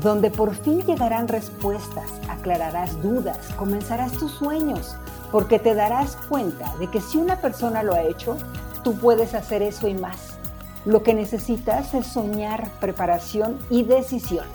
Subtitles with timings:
[0.00, 4.96] donde por fin llegarán respuestas, aclararás dudas, comenzarás tus sueños,
[5.30, 8.36] porque te darás cuenta de que si una persona lo ha hecho,
[8.82, 10.38] tú puedes hacer eso y más.
[10.84, 14.46] Lo que necesitas es soñar, preparación y decisión.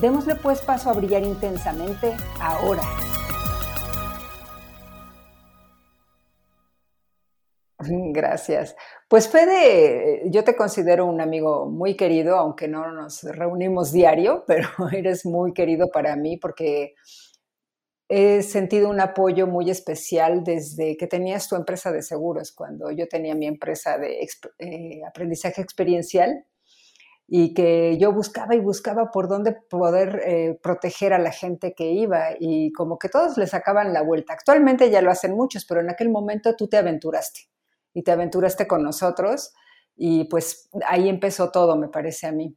[0.00, 2.82] Démosle pues paso a brillar intensamente ahora.
[8.12, 8.76] Gracias.
[9.08, 14.68] Pues Fede, yo te considero un amigo muy querido, aunque no nos reunimos diario, pero
[14.92, 16.94] eres muy querido para mí porque
[18.08, 23.08] he sentido un apoyo muy especial desde que tenías tu empresa de seguros, cuando yo
[23.08, 24.20] tenía mi empresa de
[24.58, 26.44] eh, aprendizaje experiencial
[27.26, 31.90] y que yo buscaba y buscaba por dónde poder eh, proteger a la gente que
[31.92, 34.34] iba y como que todos le sacaban la vuelta.
[34.34, 37.48] Actualmente ya lo hacen muchos, pero en aquel momento tú te aventuraste
[37.94, 39.52] y te aventuraste con nosotros
[39.96, 42.56] y pues ahí empezó todo, me parece a mí.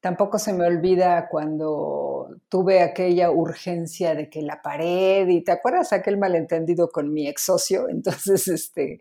[0.00, 5.92] Tampoco se me olvida cuando tuve aquella urgencia de que la pared, y te acuerdas
[5.92, 9.00] aquel malentendido con mi ex socio, entonces, este,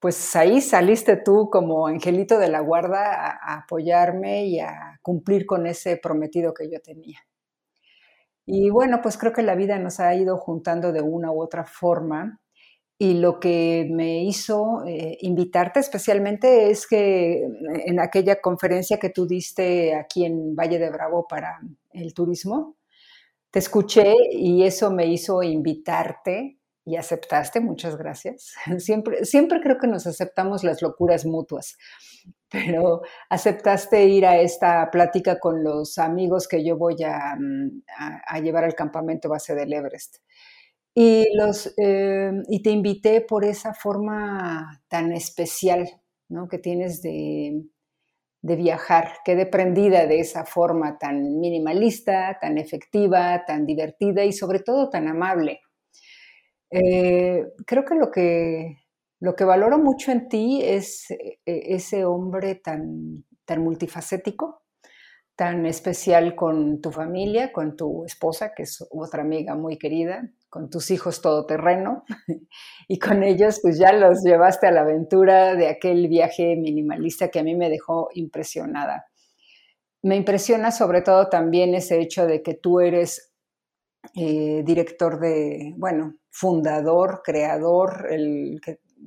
[0.00, 5.46] pues ahí saliste tú como angelito de la guarda a, a apoyarme y a cumplir
[5.46, 7.18] con ese prometido que yo tenía.
[8.46, 11.64] Y bueno, pues creo que la vida nos ha ido juntando de una u otra
[11.64, 12.40] forma
[12.98, 17.46] y lo que me hizo eh, invitarte especialmente es que
[17.84, 21.60] en aquella conferencia que tú diste aquí en Valle de Bravo para
[21.92, 22.76] el turismo,
[23.50, 28.54] te escuché y eso me hizo invitarte y aceptaste, muchas gracias.
[28.78, 31.76] Siempre, siempre creo que nos aceptamos las locuras mutuas,
[32.48, 37.82] pero aceptaste ir a esta plática con los amigos que yo voy a, mm,
[38.26, 40.18] a llevar al campamento base del Everest.
[40.98, 45.86] Y, los, eh, y te invité por esa forma tan especial
[46.30, 46.48] ¿no?
[46.48, 47.66] que tienes de,
[48.42, 49.10] de viajar.
[49.24, 55.08] Quedé prendida de esa forma tan minimalista, tan efectiva, tan divertida y sobre todo tan
[55.08, 55.60] amable.
[56.70, 58.76] Eh, creo que lo, que
[59.20, 64.62] lo que valoro mucho en ti es eh, ese hombre tan, tan multifacético,
[65.36, 70.70] tan especial con tu familia, con tu esposa, que es otra amiga muy querida, con
[70.70, 72.04] tus hijos todoterreno
[72.88, 77.40] y con ellos pues ya los llevaste a la aventura de aquel viaje minimalista que
[77.40, 79.06] a mí me dejó impresionada.
[80.02, 83.32] Me impresiona sobre todo también ese hecho de que tú eres
[84.14, 88.08] eh, director de, bueno, fundador, creador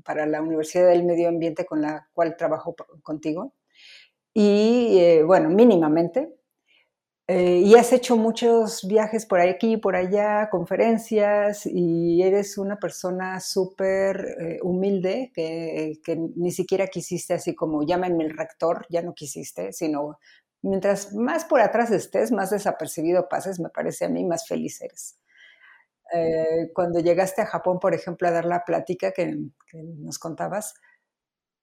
[0.04, 3.54] para la Universidad del Medio Ambiente con la cual trabajo contigo.
[4.34, 6.39] Y eh, bueno, mínimamente,
[7.32, 13.40] eh, y has hecho muchos viajes por aquí por allá, conferencias, y eres una persona
[13.40, 16.00] súper eh, humilde que,
[16.36, 20.18] ni siquiera quisiste así como llámenme el rector, ya no quisiste, sino
[20.64, 25.20] mientras más por atrás estés, más desapercibido pases, me parece a mí, más feliz eres.
[26.12, 29.38] Eh, cuando llegaste a Japón, por ejemplo, a dar la plática que,
[30.00, 30.74] nos contabas,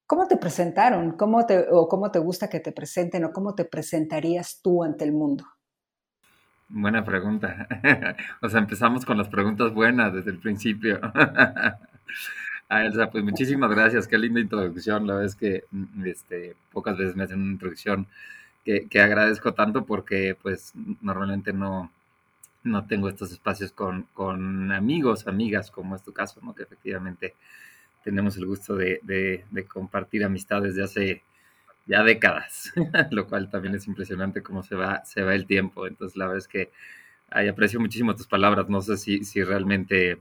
[0.05, 1.17] ¿cómo te presentaron?
[1.17, 3.25] ¿Cómo te, ¿O cómo te gusta que te presenten?
[3.25, 5.43] ¿O cómo te presentarías tú ante el mundo?
[6.69, 7.67] Buena pregunta.
[8.41, 10.99] o sea, empezamos con las preguntas buenas desde el principio.
[12.69, 15.07] A Elsa, pues muchísimas gracias, qué linda introducción.
[15.07, 18.07] La verdad es que mm, este, pocas veces me hacen una introducción
[18.65, 21.89] que, que, agradezco tanto porque pues normalmente no,
[22.63, 26.53] no tengo estos espacios con, con, amigos, amigas, como es tu caso, ¿no?
[26.53, 27.35] que efectivamente
[28.03, 31.23] tenemos el gusto de, de, de compartir amistades de hace
[31.87, 32.73] ya décadas,
[33.11, 35.87] lo cual también es impresionante cómo se va, se va el tiempo.
[35.87, 36.71] Entonces, la verdad es que
[37.29, 38.69] ay, aprecio muchísimo tus palabras.
[38.69, 40.19] No sé si, si realmente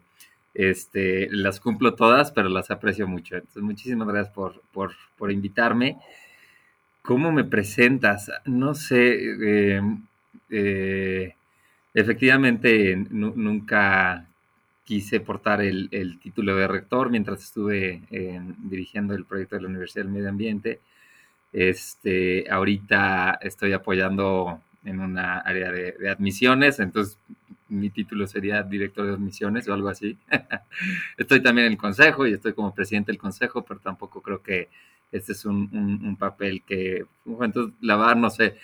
[0.54, 3.36] este, las cumplo todas, pero las aprecio mucho.
[3.36, 5.98] Entonces, muchísimas gracias por, por, por invitarme.
[7.02, 8.30] ¿Cómo me presentas?
[8.44, 9.16] No sé.
[9.42, 9.80] Eh,
[10.50, 11.34] eh,
[11.94, 14.26] efectivamente, nunca
[14.84, 20.04] quise portar el, título de rector mientras estuve eh, dirigiendo el proyecto de la Universidad
[20.04, 20.80] del Medio Ambiente.
[21.56, 27.18] Este, ahorita estoy apoyando en una área de, admisiones, entonces
[27.70, 30.18] mi título sería director de admisiones o algo así.
[31.16, 34.68] estoy también en el consejo y estoy como presidente del consejo, pero tampoco creo que
[35.10, 38.56] este es un, papel que, entonces la verdad no sé,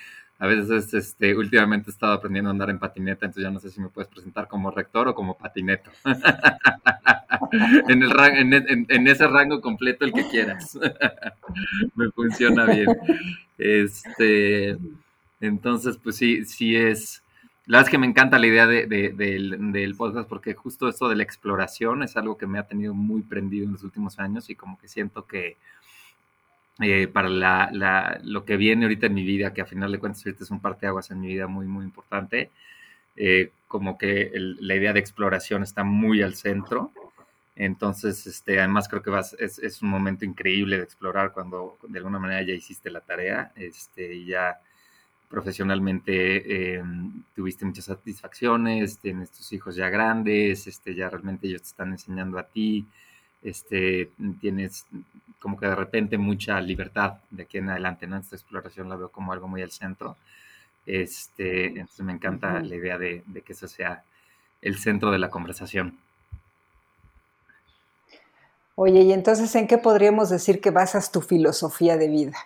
[0.43, 3.71] a veces, este, últimamente he estado aprendiendo a andar en patineta, entonces ya no sé
[3.71, 5.93] si me puedes presentar como rector o como patineto.
[7.89, 10.77] en, el, en, ese rango completo, el que quieras.
[11.95, 12.89] me funciona bien.
[13.57, 14.77] Este,
[15.41, 17.23] entonces, pues sí, sí es...
[17.67, 21.09] La verdad es que me encanta la idea de, del, del, podcast porque justo esto
[21.09, 24.51] de la exploración es algo que me ha tenido muy prendido en los últimos años
[24.51, 25.57] y como que siento que
[26.83, 30.25] eh, para la, lo que viene ahorita en mi vida, que a final de cuentas
[30.25, 32.51] ahorita es un parteaguas en mi vida muy, muy importante,
[33.17, 36.93] eh, como que la idea de exploración está muy al centro.
[37.57, 41.99] Entonces, este, además creo que vas, es, es, un momento increíble de explorar cuando de
[41.99, 44.59] alguna manera ya hiciste la tarea este, ya
[45.33, 51.69] profesionalmente em, tuviste muchas satisfacciones, tienes tus hijos ya grandes, este, ya realmente ellos te
[51.69, 52.87] están enseñando a ti,
[53.43, 54.11] este,
[54.41, 54.87] tienes
[55.43, 58.17] como que de repente mucha libertad de aquí en adelante, ¿no?
[58.17, 60.17] Esta exploración la veo como algo muy al centro.
[60.87, 64.05] Este, entonces me encanta la idea de, que eso sea
[64.61, 65.99] el centro de la conversación.
[68.77, 72.37] Oye, y entonces, ¿en qué podríamos decir que basas tu filosofía de vida?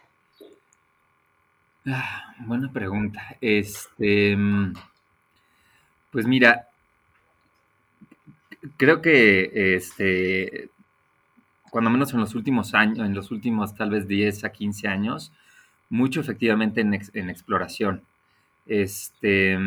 [1.87, 3.37] Ah, buena pregunta.
[3.41, 4.37] Este,
[6.11, 6.69] pues mira,
[8.77, 10.71] creo que este,
[11.77, 15.31] cuando menos en los últimos años, en los últimos tal vez 10 a 15 años,
[15.91, 18.01] mucho efectivamente en, en exploración.
[18.65, 19.59] Este,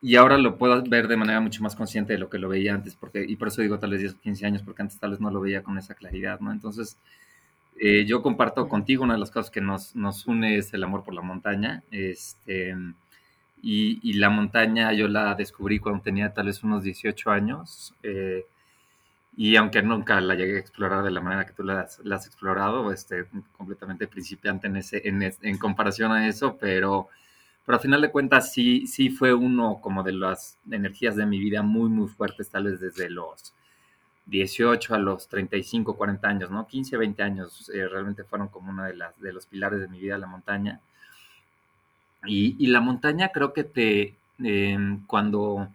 [0.00, 2.74] y ahora lo puedo ver de manera mucho más consciente de lo que lo veía
[2.74, 5.12] antes, porque, y por eso digo tal vez 10 o 15 años, porque antes tal
[5.12, 6.50] vez no lo veía con esa claridad, ¿no?
[6.50, 6.98] Entonces,
[7.78, 11.04] eh, yo comparto contigo una de las cosas que nos, nos une es el amor
[11.04, 12.74] por la montaña, este,
[13.62, 18.46] y, y, la montaña yo la descubrí cuando tenía tal vez unos 18 años, eh,
[19.36, 22.92] y aunque nunca la llegué a explorar de la manera que tú la has, explorado,
[22.92, 23.26] este,
[23.56, 27.08] completamente principiante en, ese, en, comparación a eso, pero,
[27.64, 31.38] pero al final de cuentas sí, sí fue uno como de las energías de mi
[31.38, 33.54] vida muy, muy fuertes, tal vez desde los
[34.26, 36.66] 18 a los 35, 40 años, ¿no?
[36.66, 39.98] 15, 20 años eh, realmente fueron como uno de, las, de los pilares de mi
[39.98, 40.80] vida, la montaña.
[42.26, 45.68] Y, y la montaña creo que te, em, cuando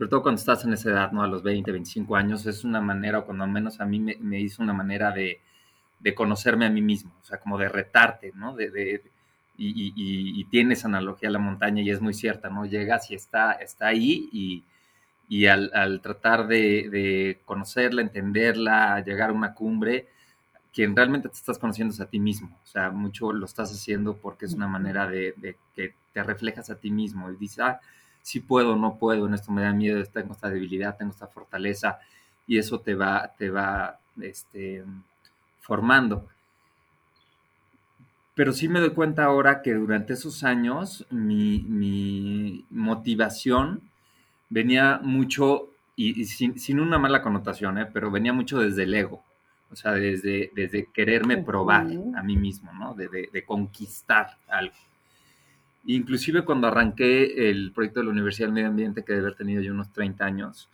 [0.00, 1.22] sobre todo cuando estás en esa edad, ¿no?
[1.22, 4.62] A los 20, 25 años, es una manera, o cuando menos a mí me, hizo
[4.62, 5.42] una manera de,
[5.98, 8.56] de, conocerme a mí mismo, o sea, como de retarte, ¿no?
[8.56, 9.02] De, de
[9.58, 12.64] y, y, y, tiene esa analogía a la montaña y es muy cierta, ¿no?
[12.64, 14.64] Llegas y está, está ahí y,
[15.28, 20.08] y al, al, tratar de, de, conocerla, entenderla, llegar a una cumbre,
[20.72, 24.16] quien realmente te estás conociendo es a ti mismo, o sea, mucho lo estás haciendo
[24.16, 27.80] porque es una manera de, de que te reflejas a ti mismo y dices, ah,
[28.22, 31.98] si puedo, no puedo, en esto me da miedo, tengo esta debilidad, tengo esta fortaleza,
[32.46, 34.84] y eso te va, te va este,
[35.60, 36.28] formando.
[38.34, 43.82] Pero sí me doy cuenta ahora que durante esos años mi, motivación
[44.48, 47.86] venía mucho, y, sin, una mala connotación, ¿eh?
[47.86, 49.22] pero venía mucho desde el ego,
[49.70, 51.86] o sea, desde, desde quererme probar
[52.16, 52.94] a mí mismo, ¿no?
[52.94, 54.74] De, de conquistar algo.
[55.86, 59.62] Inclusive cuando arranqué el proyecto de la Universidad del Medio Ambiente, que debe haber tenido
[59.62, 60.68] yo unos 30 años,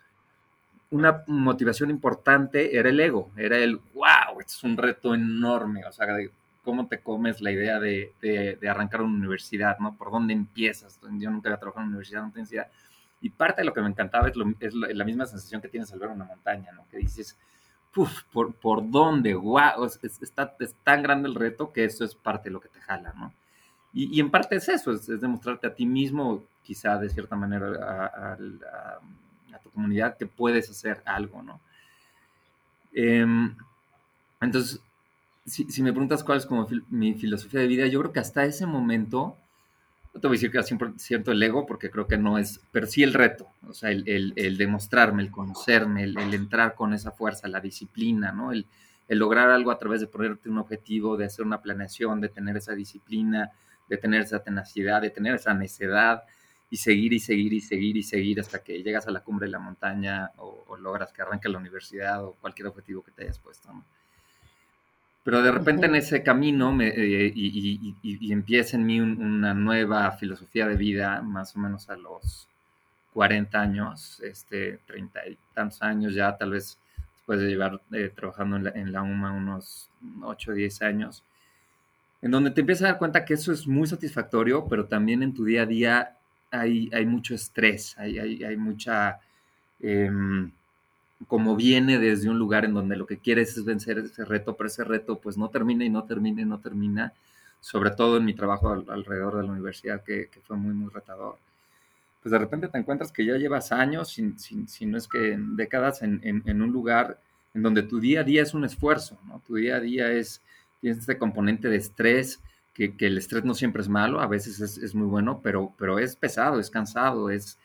[0.90, 6.06] una motivación importante era el ego, era el, wow, es un reto enorme, o sea,
[6.62, 9.96] cómo te comes la idea de, de, arrancar una universidad, ¿no?
[9.96, 10.98] ¿Por dónde empiezas?
[11.00, 12.68] Yo nunca había trabajado en una universidad, no tenía
[13.20, 16.00] Y parte de lo que me encantaba es, es la misma sensación que tienes al
[16.00, 16.84] ver una montaña, ¿no?
[16.90, 17.38] Que dices,
[17.92, 19.34] puf, ¿por, por dónde?
[19.34, 19.84] ¡Wow!
[19.84, 22.80] Es, está, es tan grande el reto que eso es parte de lo que te
[22.80, 23.32] jala, ¿no?
[23.98, 27.66] Y, en parte es eso, es, demostrarte a ti mismo, quizá de cierta manera
[28.04, 28.36] a,
[29.62, 31.58] tu comunidad, que puedes hacer algo, ¿no?
[32.92, 33.56] Em,
[34.38, 34.82] entonces,
[35.46, 38.66] si, me preguntas cuál es como mi filosofía de vida, yo creo que hasta ese
[38.66, 39.38] momento,
[40.12, 42.60] no te voy a decir que era 100% el ego, porque creo que no es,
[42.72, 47.48] pero sí el reto, o sea, el, demostrarme, el conocerme, el, entrar con esa fuerza,
[47.48, 48.52] la disciplina, ¿no?
[48.52, 48.66] El,
[49.08, 52.58] el lograr algo a través de ponerte un objetivo, de hacer una planeación, de tener
[52.58, 53.52] esa disciplina,
[53.88, 56.24] de tener esa tenacidad, de tener esa necedad
[56.70, 59.52] y seguir y seguir y seguir y seguir hasta que llegas a la cumbre de
[59.52, 63.70] la montaña o, logras que arranque la universidad o cualquier objetivo que te hayas puesto.
[65.24, 70.66] Pero de repente en ese camino me, eh, y, empieza en mí una nueva filosofía
[70.68, 72.46] de vida, más o menos a los
[73.14, 76.78] 40 años, este, 30 y tantos años ya, tal vez
[77.14, 79.90] después de llevar eh, trabajando en la, en la UMA unos
[80.22, 81.24] 8 o 10 años,
[82.22, 85.34] en donde te empiezas a dar cuenta que eso es muy satisfactorio, pero también en
[85.34, 86.16] tu día a día
[86.50, 89.20] hay, hay mucho estrés, hay, hay, mucha...
[89.80, 90.50] Em,
[91.28, 94.68] como viene desde un lugar en donde lo que quieres es vencer ese reto, pero
[94.68, 97.12] ese reto pues no termina y no termina y no termina,
[97.60, 101.38] sobre todo en mi trabajo alrededor de la universidad, que, fue muy, muy retador.
[102.22, 106.20] Pues de repente te encuentras que ya llevas años, si, no es que décadas, en,
[106.22, 107.18] en, un lugar
[107.54, 109.40] en donde tu día a día es un esfuerzo, ¿no?
[109.46, 110.42] Tu día a día es,
[110.80, 112.40] tienes este componente de estrés,
[112.74, 115.72] que, que el estrés no siempre es malo, a veces es, es, muy bueno, pero,
[115.78, 117.58] pero es pesado, es cansado, es...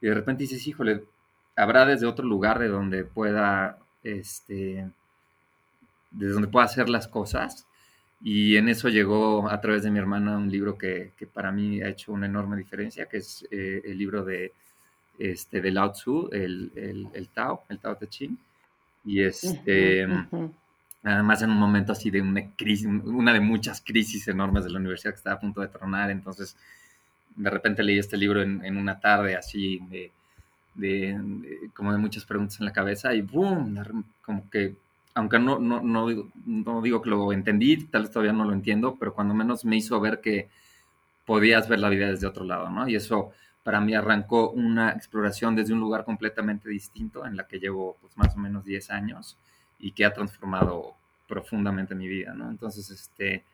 [0.00, 1.04] Y de repente dices, híjole,
[1.56, 4.88] habrá desde otro lugar de donde pueda, este,
[6.12, 7.66] desde donde pueda hacer las cosas.
[8.22, 11.82] Y en eso llegó a través de mi hermana un libro que, que para mí
[11.82, 14.52] ha hecho una enorme diferencia, que es eh, el libro de,
[15.18, 18.38] este, de Lao Tzu, el, el, el Tao, el Tao Te Ching.
[19.04, 20.06] Y este,
[21.02, 24.78] además en un momento así de una crisis, una de muchas crisis enormes de la
[24.78, 26.56] universidad que estaba a punto de tronar, entonces
[27.36, 30.10] de repente leí este libro en, una tarde así de,
[30.74, 33.78] de, como de muchas preguntas en la cabeza y ¡boom!
[34.22, 34.74] Como que,
[35.14, 36.08] aunque no, no, no,
[36.46, 39.76] no digo que lo entendí, tal vez todavía no lo entiendo, pero cuando menos me
[39.76, 40.48] hizo ver que
[41.24, 42.88] podías ver la vida desde otro lado, ¿no?
[42.88, 43.30] Y eso
[43.62, 48.16] para mí arrancó una exploración desde un lugar completamente distinto en la que llevo pues,
[48.16, 49.36] más o menos 10 años
[49.78, 50.94] y que ha transformado
[51.26, 52.50] profundamente mi vida, ¿no?
[52.50, 53.44] Entonces, este,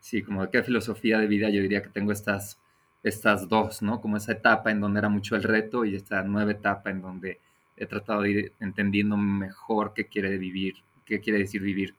[0.00, 2.58] sí, como de qué filosofía de vida yo diría que tengo estas
[3.02, 4.00] estas dos, ¿no?
[4.00, 7.40] Como esa etapa en donde era mucho el reto y esta nueva etapa en donde
[7.76, 11.94] he tratado de ir entendiendo mejor qué quiere vivir, qué quiere decir vivir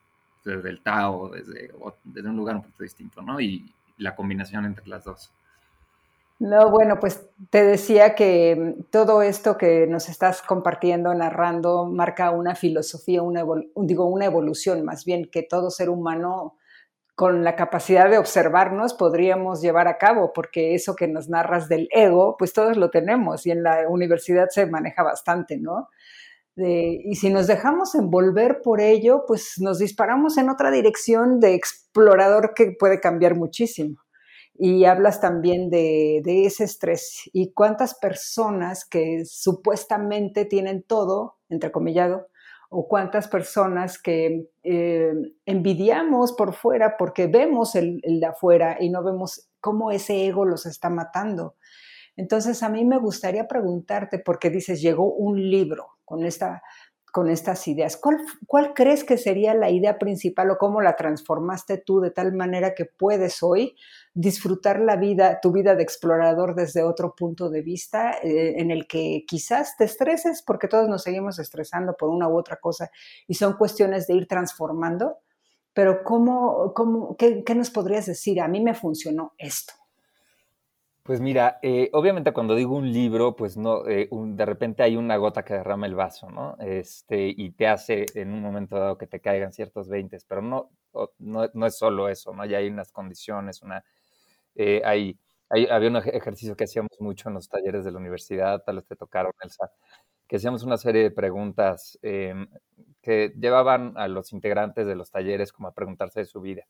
[0.46, 1.72] desde el Tao, desde,
[2.04, 3.40] desde un lugar un poco distinto, ¿no?
[3.40, 5.32] Y la combinación entre las dos.
[6.40, 12.56] No, bueno, pues te decía que todo esto que nos estás compartiendo, narrando, marca una
[12.56, 16.58] filosofía, una, digo, una evolución más bien, que todo ser humano
[17.16, 21.88] con la capacidad de observarnos podríamos llevar a cabo, porque eso que nos narras del
[21.92, 25.90] ego, pues todos lo tenemos y en la universidad se maneja bastante, ¿no?
[26.56, 32.54] y si nos dejamos envolver por ello, pues nos disparamos en otra dirección de explorador
[32.54, 34.03] que puede cambiar muchísimo.
[34.56, 42.28] Y hablas también de, de ese estrés y cuántas personas que supuestamente tienen todo, entrecomillado,
[42.76, 45.14] o cuántas personas que eh,
[45.46, 50.66] envidiamos por fuera porque vemos el, de afuera y no vemos cómo ese ego los
[50.66, 51.56] está matando.
[52.16, 56.64] Entonces a mí me gustaría preguntarte, porque dices, llegó un libro con esta
[57.12, 57.96] con estas ideas.
[58.48, 62.74] ¿Cuál, crees que sería la idea principal o cómo la transformaste tú de tal manera
[62.74, 63.76] que puedes hoy
[64.14, 68.88] disfrutar la vida, tu vida de explorador desde otro punto de vista eh, en el
[68.88, 72.92] que quizás te estreses porque todos nos seguimos estresando por una u otra cosa
[73.28, 75.18] y son cuestiones de ir transformando?
[75.74, 78.40] Pero ¿cómo, cómo, qué, qué nos podrías decir?
[78.40, 79.74] A mí me funcionó esto.
[81.04, 85.18] Pues mira, eh, obviamente cuando digo un libro, pues no, eh, de repente hay una
[85.18, 86.56] gota que derrama el vaso, ¿no?
[86.60, 90.72] Este, y te hace en un momento dado que te caigan ciertos veintes, pero no,
[91.20, 92.46] no, es solo eso, ¿no?
[92.46, 93.84] Ya hay unas condiciones, una,
[94.56, 95.20] eh, hay,
[95.50, 98.96] había un ejercicio que hacíamos mucho en los talleres de la universidad, tal vez te
[98.96, 99.72] tocaron, Elsa,
[100.28, 102.48] que hacíamos una serie de preguntas em,
[103.02, 106.64] que llevaban a los integrantes de los talleres como a preguntarse de su vida.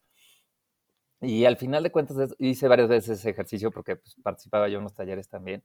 [1.21, 4.83] Y al final de cuentas hice varias veces ese ejercicio porque pues, participaba yo en
[4.83, 5.63] los talleres también.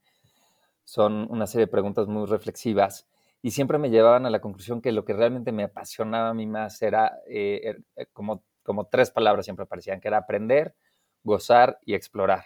[0.85, 3.09] Son una serie de preguntas muy reflexivas
[3.43, 6.47] y siempre me llevaban a la conclusión que lo que realmente me apasionaba a mí
[6.47, 10.75] más era eh, er, como, como tres palabras siempre aparecían, que era aprender,
[11.29, 12.45] gozar y explorar.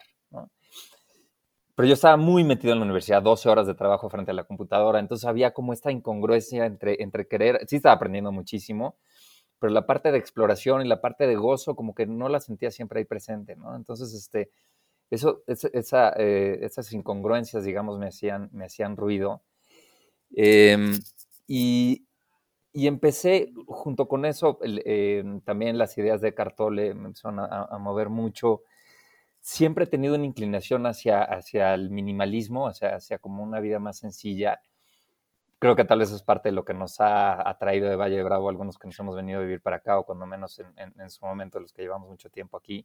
[1.75, 4.45] Pero yo estaba muy metido en la universidad, 12 horas de trabajo frente a la
[4.45, 8.99] computadora, entonces había como esta incongruencia entre, querer, sí estaba aprendiendo muchísimo,
[9.59, 12.71] pero la parte de exploración y la parte de gozo como que no la sentía
[12.71, 13.57] siempre ahí presente.
[13.75, 14.51] Entonces, este,
[15.11, 19.43] eso, esa, eh, esas incongruencias, digamos, me hacían, me hacían ruido.
[20.35, 20.99] Em,
[21.47, 22.07] y,
[22.73, 28.09] y, empecé, junto con eso, em, también las ideas de Cartole me empezaron a, mover
[28.09, 28.63] mucho.
[29.43, 33.99] Siempre he tenido una inclinación hacia, hacia el minimalismo, hacia, hacia como una vida más
[33.99, 34.59] sencilla
[35.63, 38.25] creo que tal vez es parte de lo que nos ha atraído de Valle de
[38.25, 41.25] Bravo, algunos que nos hemos venido a vivir para acá, o cuando menos en, su
[41.25, 42.85] momento, los que llevamos mucho tiempo aquí,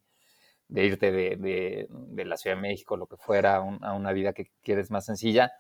[0.68, 1.88] de irte de,
[2.24, 5.54] la Ciudad de México, lo que fuera, a una vida que quieres más sencilla,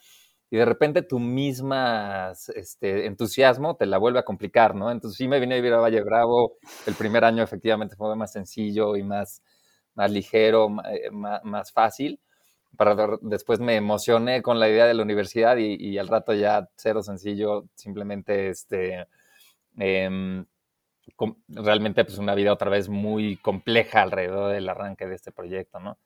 [0.51, 4.91] y de repente tu misma este, entusiasmo te la vuelve a complicar, ¿no?
[4.91, 8.31] Entonces sí me vine a vivir a Valle Bravo, el primer año efectivamente fue más
[8.31, 9.41] sencillo y más,
[9.97, 12.21] más ligero, eh, más fácil,
[12.77, 17.01] para después me emocioné con la idea de la universidad y, al rato ya cero
[17.01, 19.07] sencillo, simplemente este,
[19.77, 20.45] em,
[21.49, 25.97] realmente pues una vida otra vez muy compleja alrededor del arranque de este proyecto, ¿no?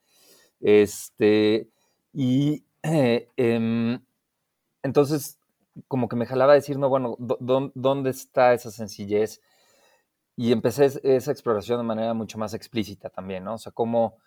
[0.61, 1.67] Este,
[2.13, 3.99] y em,
[4.83, 5.37] entonces
[5.87, 9.41] como que me jalaba decir, no, bueno, ¿dónde está esa sencillez?
[10.35, 13.55] Y empecé esa exploración de manera mucho más explícita también, ¿no?
[13.55, 14.17] O sea, cómo,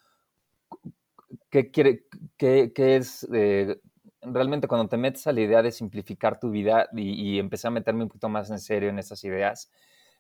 [1.51, 2.07] qué quiere,
[2.37, 3.81] qué, qué es, eh,
[4.23, 8.03] realmente cuando te metes a la idea de simplificar tu vida y, empecé a meterme
[8.03, 9.71] un poquito más en serio en esas ideas,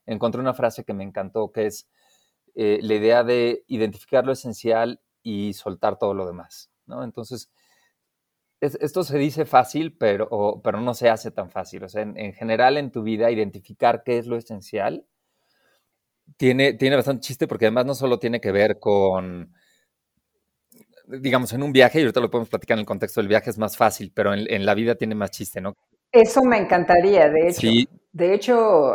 [0.07, 1.89] encontré una frase que me encantó, que es
[2.55, 7.03] eh, la idea de identificar lo esencial y soltar todo lo demás, ¿no?
[7.05, 7.51] Entonces,
[8.61, 11.85] esto se dice fácil, pero, pero no se hace tan fácil.
[11.85, 15.07] O sea, en, general en tu vida, identificar qué es lo esencial
[16.37, 19.53] tiene, tiene bastante chiste porque además no solo tiene que ver con,
[21.07, 23.59] digamos, en un viaje, y ahorita lo podemos platicar en el contexto del viaje, es
[23.59, 25.75] más fácil, pero en, la vida tiene más chiste, ¿no?
[26.13, 27.61] Eso me encantaría, de hecho.
[27.61, 27.89] Sí.
[28.13, 28.95] De hecho,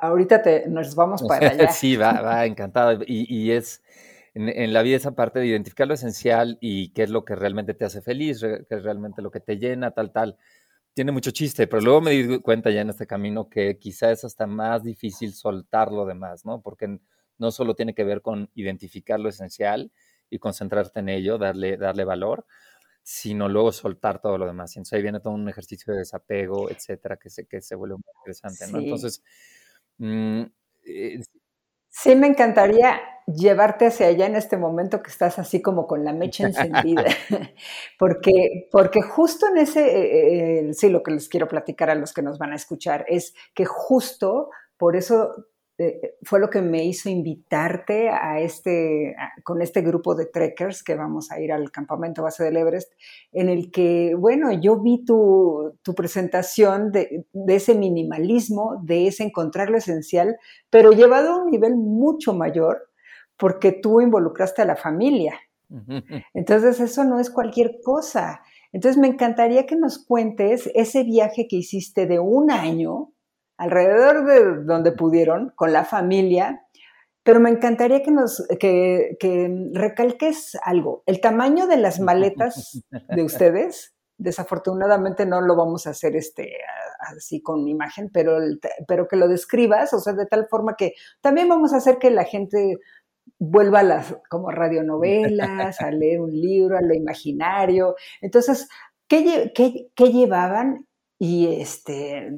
[0.00, 1.70] ahorita te, nos vamos para allá.
[1.70, 3.00] sí, va, va, encantado.
[3.06, 3.82] y es
[4.38, 7.74] en, la vida esa parte de identificar lo esencial y qué es lo que realmente
[7.74, 10.36] te hace feliz, qué es realmente lo que te llena, tal, tal.
[10.98, 14.24] Tiene mucho chiste, pero luego me di cuenta ya en este camino que quizá es
[14.24, 16.60] hasta más difícil soltar lo demás, ¿no?
[16.60, 16.98] Porque
[17.36, 19.92] no solo tiene que ver con identificar lo esencial
[20.28, 22.46] y concentrarte en ello, darle, darle valor,
[23.04, 24.74] sino luego soltar todo lo demás.
[24.74, 28.12] Entonces ahí viene todo un ejercicio de desapego, etcétera, que se, que se vuelve muy
[28.16, 28.80] interesante, ¿no?
[28.80, 29.22] Entonces,
[29.98, 30.42] mm,
[30.82, 31.20] eh,
[32.00, 36.12] Sí, me encantaría llevarte hacia allá en este momento que estás así como con la
[36.12, 37.04] mecha encendida,
[37.98, 42.12] porque, porque justo en ese, eh, eh, sí, lo que les quiero platicar a los
[42.12, 45.46] que nos van a escuchar es que justo por eso
[45.80, 50.96] eh, fue lo que me hizo invitarte a este, con este grupo de trekkers que
[50.96, 52.92] vamos a ir al campamento base del Everest,
[53.30, 59.78] en el que, bueno, yo vi tu, presentación de, ese minimalismo, de ese encontrar lo
[59.78, 60.36] esencial,
[60.68, 62.90] pero llevado a un nivel mucho mayor,
[63.36, 65.38] porque tú involucraste a la familia.
[66.34, 68.42] Entonces, eso no es cualquier cosa.
[68.72, 73.12] Entonces, me encantaría que nos cuentes ese viaje que hiciste de un año,
[73.58, 76.62] alrededor de donde pudieron, con la familia,
[77.22, 79.16] pero me encantaría que nos que,
[79.74, 81.02] recalques algo.
[81.04, 86.56] El tamaño de las maletas de ustedes, desafortunadamente no lo vamos a hacer este
[87.00, 88.38] así con imagen, pero,
[88.86, 92.10] pero que lo describas, o sea, de tal forma que también vamos a hacer que
[92.10, 92.78] la gente
[93.38, 97.94] vuelva a las como radionovelas, a leer un libro, a lo imaginario.
[98.20, 98.68] Entonces,
[99.06, 100.86] ¿qué, qué, qué llevaban?
[101.18, 102.32] Y este,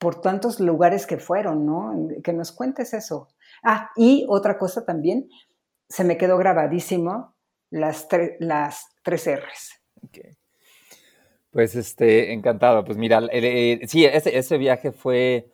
[0.00, 2.08] por tantos lugares que fueron, ¿no?
[2.24, 3.28] Que nos cuentes eso.
[3.62, 5.28] Ah, y otra cosa también,
[5.88, 7.36] se me quedó grabadísimo
[7.68, 8.08] las,
[8.38, 9.80] las tres R's.
[11.50, 12.82] Pues este, encantado.
[12.82, 13.20] Pues mira,
[13.86, 15.50] sí, ese, ese, viaje fue,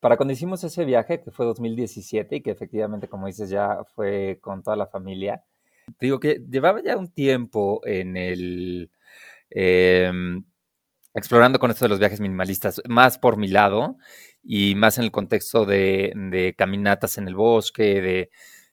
[0.00, 4.38] para cuando hicimos ese viaje, que fue 2017 y que efectivamente, como dices, ya fue
[4.40, 5.44] con toda la familia,
[6.00, 8.90] digo que llevaba ya un tiempo en el...
[9.50, 10.44] Em,
[11.16, 13.96] explorando con esto de los viajes minimalistas, más por mi lado
[14.42, 18.30] y más en el contexto de, caminatas en el bosque, de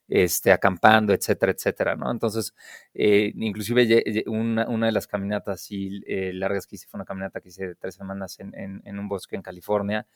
[0.08, 2.10] este, acampando, etcétera, etcétera, ¿no?
[2.10, 2.54] Entonces,
[2.92, 7.48] eh, inclusive una, de las caminatas y, eh, largas que hice fue una caminata que
[7.48, 10.06] hice de tres semanas en, un bosque en California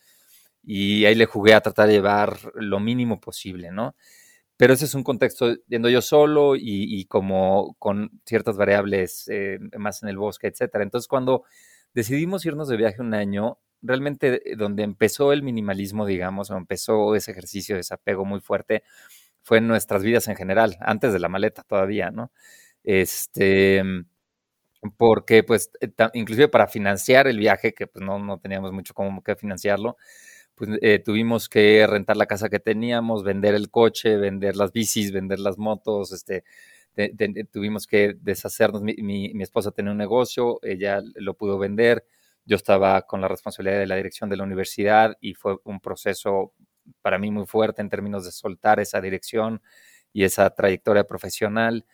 [0.63, 3.95] y ahí le jugué a tratar de llevar lo mínimo posible, ¿no?
[4.55, 6.61] Pero ese es un contexto yendo yo solo y,
[6.99, 10.83] y como con ciertas variables eh, más en el bosque, etcétera.
[10.83, 11.45] Entonces, cuando
[11.93, 17.15] decidimos irnos de viaje un año, realmente eh, donde empezó el minimalismo, digamos, o empezó
[17.15, 18.83] ese ejercicio de desapego muy fuerte,
[19.43, 22.31] fue en nuestras vidas en general, antes de la maleta todavía, ¿no?
[22.83, 23.83] Este,
[24.97, 29.23] porque pues eh, inclusive para financiar el viaje, que pues no, no teníamos mucho como
[29.23, 29.97] que financiarlo,
[30.55, 35.11] pues eh, tuvimos que rentar la casa que teníamos, vender el coche, vender las bicis,
[35.11, 36.43] vender las motos, este,
[37.51, 42.05] tuvimos que deshacernos, mi, mi, esposa tenía un negocio, ella lo pudo vender,
[42.45, 46.53] yo estaba con la responsabilidad de la dirección de la universidad y fue un proceso
[47.01, 49.61] para mí muy fuerte en términos de soltar esa dirección
[50.13, 51.85] y esa trayectoria profesional.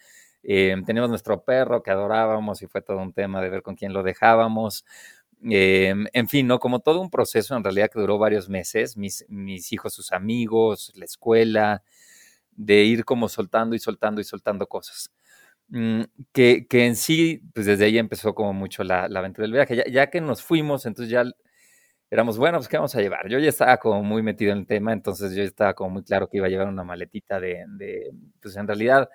[0.44, 3.94] Eh, teníamos nuestro perro que adorábamos y fue todo un tema de ver con quién
[3.94, 4.86] lo dejábamos.
[5.50, 6.60] Eh, en fin, ¿no?
[6.60, 10.92] Como todo un proceso en realidad que duró varios meses, mis, mis hijos, sus amigos,
[10.96, 11.84] la escuela,
[12.56, 15.12] de ir como soltando y soltando y soltando cosas.
[15.70, 19.54] Mm, que, que, en sí, pues desde ahí empezó como mucho la, la aventura del
[19.54, 19.84] viaje.
[19.92, 21.24] Ya, que nos fuimos, entonces ya
[22.10, 23.28] éramos, bueno, pues ¿qué vamos a llevar?
[23.30, 26.30] Yo ya estaba como muy metido en el tema, entonces yo estaba como muy claro
[26.30, 29.10] que iba a llevar una maletita de, de pues en realidad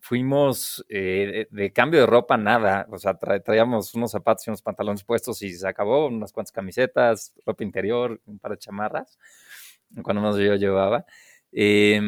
[0.00, 5.04] fuimos eh, de, cambio de ropa, nada, o sea, traíamos unos zapatos y unos pantalones
[5.04, 9.18] puestos y se acabó, unas cuantas camisetas, ropa interior, un par de chamarras,
[10.02, 11.04] cuando más yo llevaba.
[11.52, 12.00] Eh,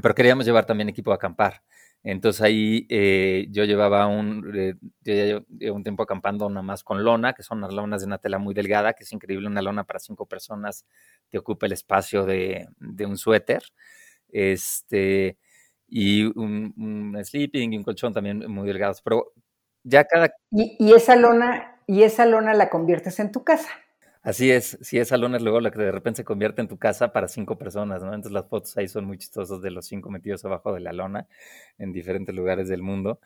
[0.00, 1.62] pero queríamos llevar también equipo de acampar.
[2.04, 4.52] Entonces ahí eh, yo llevaba un,
[5.04, 8.38] eh, un tiempo acampando nada más con lona, que son unas lonas de una tela
[8.38, 10.84] muy delgada, que es increíble, una lona para cinco personas
[11.28, 12.68] te ocupa el espacio de,
[13.06, 13.62] un suéter.
[14.28, 15.38] Este,
[15.86, 19.00] y un, sleeping y un colchón también muy delgados.
[19.02, 19.32] Pero
[19.84, 20.34] ya cada...
[20.50, 23.70] ¿Y, esa lona, y esa lona la conviertes en tu casa.
[24.24, 27.26] Así es, si es luego la que de repente se convierte en tu casa para
[27.26, 28.08] cinco personas, ¿no?
[28.14, 31.26] Entonces las fotos ahí son muy chistosas de los cinco metidos abajo de la lona
[31.76, 33.18] en diferentes lugares del mundo.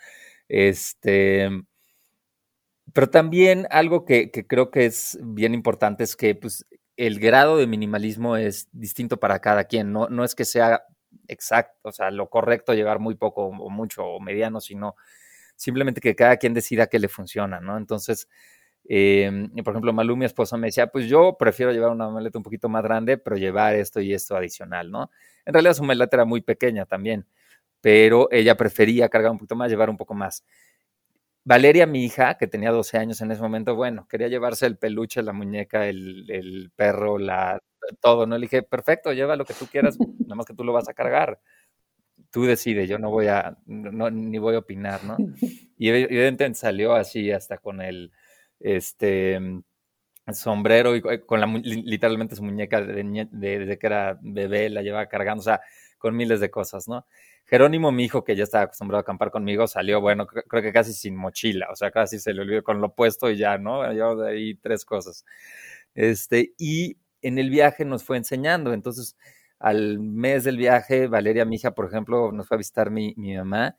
[0.48, 1.50] Este,
[2.92, 7.66] pero también algo que, creo que es bien importante es que pues, el grado de
[7.66, 10.82] minimalismo es distinto para cada quien, no, no es que sea
[11.28, 14.96] exacto, o sea, lo correcto llevar muy poco o mucho o mediano, sino
[15.56, 17.76] simplemente que cada quien decida qué le funciona, ¿no?
[17.78, 18.28] Entonces,
[18.88, 22.44] eh, por ejemplo, Malú, mi esposa, me decía, pues yo prefiero llevar una maleta un
[22.44, 25.10] poquito más grande, pero llevar esto y esto adicional, ¿no?
[25.44, 27.26] En realidad su maleta era muy pequeña también,
[27.80, 30.44] pero ella prefería cargar un poquito más, llevar un poco más.
[31.44, 35.22] Valeria, mi hija, que tenía 12 años en ese momento, bueno, quería llevarse el peluche,
[35.22, 37.60] la muñeca, el, el perro, la,
[38.00, 38.36] todo, ¿no?
[38.36, 40.94] Le dije, perfecto, lleva lo que tú quieras, nada más que tú lo vas a
[40.94, 41.40] cargar.
[42.30, 45.16] Tú decides, yo no voy a, no, ni voy a opinar, ¿no?
[45.78, 48.10] Y evidentemente salió así hasta con el,
[48.60, 49.38] este,
[50.32, 55.40] sombrero y con la, literalmente su muñeca de, de, que era bebé, la llevaba cargando,
[55.40, 55.60] o sea,
[55.98, 57.06] con miles de cosas, ¿no?
[57.44, 60.92] Jerónimo, mi hijo, que ya estaba acostumbrado a acampar conmigo, salió, bueno, creo que casi
[60.92, 63.82] sin mochila, o sea, casi se le olvidó con lo puesto y ya, ¿no?
[63.82, 65.24] De ahí tres cosas.
[65.94, 69.16] Este, y en el viaje nos fue enseñando, entonces,
[69.60, 73.36] al mes del viaje, Valeria, mi hija, por ejemplo, nos fue a visitar mi, mi
[73.36, 73.76] mamá,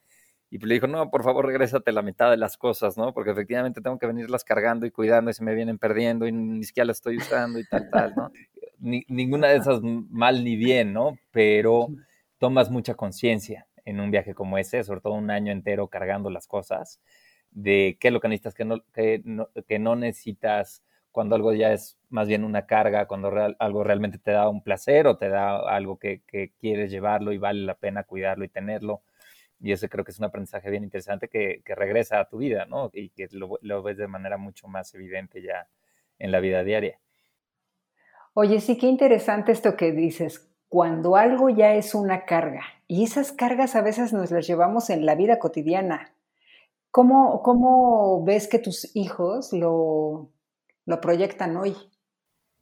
[0.50, 3.14] y le dijo, no, por favor, regrésate la mitad de las cosas, ¿no?
[3.14, 6.64] Porque efectivamente tengo que venirlas cargando y cuidando y se me vienen perdiendo y ni
[6.64, 8.32] siquiera las estoy usando y tal, tal, ¿no?
[8.80, 11.18] ninguna de esas mal ni bien, ¿no?
[11.32, 11.88] Pero
[12.38, 16.48] tomas mucha conciencia en un viaje como ese, sobre todo un año entero cargando las
[16.48, 17.00] cosas,
[17.52, 21.98] de qué es lo que necesitas, qué no, que no, necesitas, cuando algo ya es
[22.10, 25.98] más bien una carga, cuando algo realmente te da un placer o te da algo
[25.98, 26.22] que,
[26.60, 29.02] quieres llevarlo y vale la pena cuidarlo y tenerlo.
[29.60, 32.90] Y ese creo que es un aprendizaje bien interesante que, regresa a tu vida, ¿no?
[32.94, 35.68] Y que lo, lo ves de manera mucho más evidente ya
[36.20, 37.00] en la vida diaria.
[38.34, 43.32] Oye, sí, qué interesante esto que dices cuando algo ya es una carga, y esas
[43.32, 46.14] cargas a veces nos las llevamos en la vida cotidiana.
[46.92, 50.30] ¿Cómo, cómo ves que tus hijos lo,
[50.86, 51.76] lo proyectan hoy?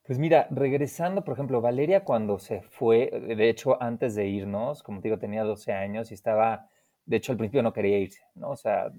[0.03, 5.01] Pues mira, regresando, por ejemplo, Valeria cuando se fue, de hecho, antes de irnos, como
[5.01, 6.69] te digo, tenía 12 años y estaba,
[7.05, 8.51] de hecho, al principio no quería irse, ¿no?
[8.51, 8.91] O sea,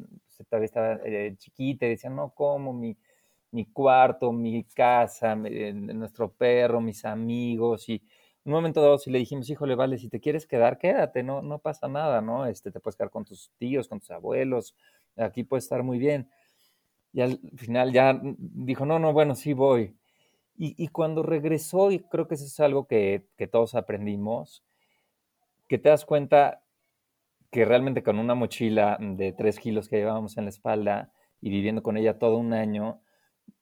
[0.48, 2.72] todavía estaba eh, chiquita y decía, no, ¿cómo?
[2.72, 2.96] Mi,
[3.50, 8.02] mi cuarto, mi casa, nuestro perro, mis amigos y
[8.46, 11.58] un momento dado si le dijimos, híjole, vale, si te quieres quedar, quédate, no, no
[11.58, 12.46] pasa nada, ¿no?
[12.46, 14.76] Este, te puedes quedar con tus tíos, con tus abuelos,
[15.16, 16.30] aquí puedes estar muy bien.
[17.12, 19.96] Y al final ya dijo, no, no, bueno, sí voy.
[20.58, 24.64] Y, cuando regresó, y creo que eso es algo que, que todos aprendimos,
[25.68, 26.62] que te das cuenta
[27.56, 31.82] que realmente con una mochila de tres kilos que llevábamos en la espalda y viviendo
[31.82, 33.00] con ella todo un año,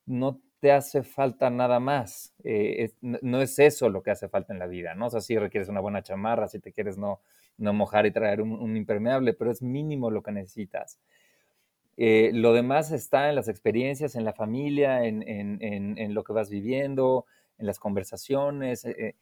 [0.05, 2.33] no te hace falta nada más.
[2.43, 5.05] Eh, no es eso lo que hace falta en la vida, ¿no?
[5.05, 7.21] O sea, sí requieres una buena chamarra, si te quieres no,
[7.57, 10.99] no mojar y traer un, impermeable, pero es mínimo lo que necesitas.
[11.95, 16.49] Eh, lo demás está en las experiencias, en la familia, en, en, lo que vas
[16.49, 17.27] viviendo,
[17.57, 18.83] en las conversaciones.
[18.83, 19.15] Eh,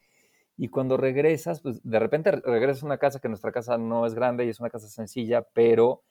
[0.58, 4.14] y cuando regresas, pues de repente regresas a una casa que nuestra casa no es
[4.14, 6.04] grande y es una casa sencilla, pero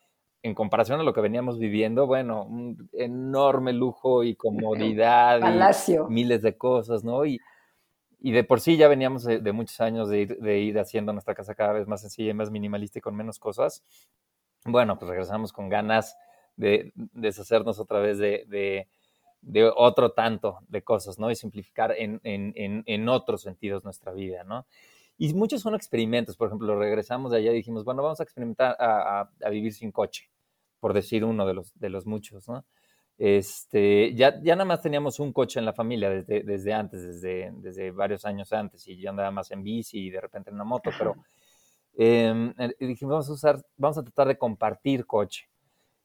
[0.42, 5.40] en comparación a lo que veníamos viviendo, bueno, un enorme lujo y comodidad.
[5.40, 6.06] Palacio.
[6.08, 7.24] Y miles de cosas, ¿no?
[7.24, 7.40] Y,
[8.18, 11.34] y de por sí ya veníamos de, muchos años de ir, de ir, haciendo nuestra
[11.34, 13.84] casa cada vez más sencilla y más minimalista y con menos cosas.
[14.64, 16.16] Bueno, pues regresamos con ganas
[16.56, 18.88] de, deshacernos otra vez de, de,
[19.42, 21.30] de, otro tanto de cosas, ¿no?
[21.30, 24.66] Y simplificar en, en, en otros sentidos nuestra vida, ¿no?
[25.18, 28.76] Y muchos son experimentos, por ejemplo, regresamos de allá y dijimos, bueno, vamos a experimentar
[28.78, 30.28] a, vivir sin coche,
[30.80, 32.64] por decir uno de los, de los muchos, ¿no?
[33.18, 37.52] Este, ya, ya nada más teníamos un coche en la familia desde, desde antes, desde,
[37.54, 40.64] desde varios años antes, y yo andaba más en bici y de repente en una
[40.64, 41.14] moto, pero
[41.96, 42.34] eh,
[42.80, 45.48] dijimos, vamos a usar, vamos a tratar de compartir coche.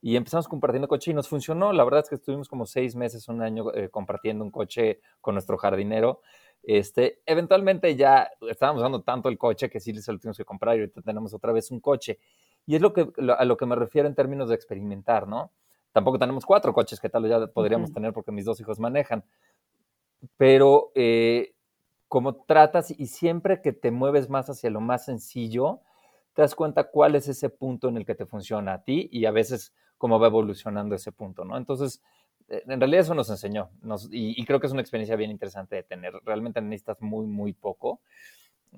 [0.00, 1.72] Y empezamos compartiendo coche y nos funcionó.
[1.72, 5.34] La verdad es que estuvimos como seis meses, un año eh, compartiendo un coche con
[5.34, 6.20] nuestro jardinero.
[6.62, 10.76] Este, eventualmente ya estábamos usando tanto el coche que sí se lo tuvimos que comprar
[10.76, 12.18] y ahorita tenemos otra vez un coche.
[12.66, 15.50] Y es lo que, a lo que me refiero en términos de experimentar, ¿no?
[15.92, 19.24] Tampoco tenemos cuatro coches que tal ya podríamos tener porque mis dos hijos manejan.
[20.36, 21.54] Pero eh,
[22.08, 25.80] como tratas y siempre que te mueves más hacia lo más sencillo,
[26.34, 29.24] te das cuenta cuál es ese punto en el que te funciona a ti y
[29.24, 31.56] a veces cómo va evolucionando ese punto, ¿no?
[31.56, 32.00] Entonces,
[32.48, 33.70] eh, en realidad eso nos enseñó
[34.10, 36.14] y, creo que es una experiencia bien interesante de tener.
[36.24, 38.00] Realmente necesitas muy, muy poco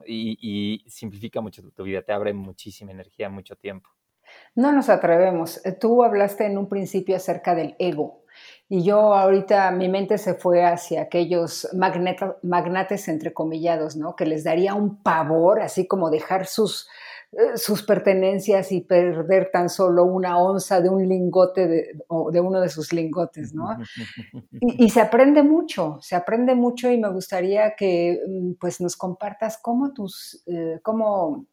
[0.07, 3.91] y, simplifica mucho tu, vida, te abre muchísima energía, mucho tiempo.
[4.55, 5.65] No nos atrevemos.
[5.65, 8.21] Eh, tú hablaste en un principio acerca del ego
[8.69, 14.15] y yo ahorita mi mente se fue hacia aquellos magnates entrecomillados, ¿no?
[14.15, 16.89] Que les daría un pavor, así como dejar sus,
[17.55, 22.61] sus pertenencias y perder tan solo una onza de un lingote de, o de uno
[22.61, 23.69] de sus lingotes, ¿no?
[24.61, 29.59] Y, se aprende mucho, se aprende mucho y me gustaría que mm, pues nos compartas
[29.63, 31.47] cómo tus, eh, cómo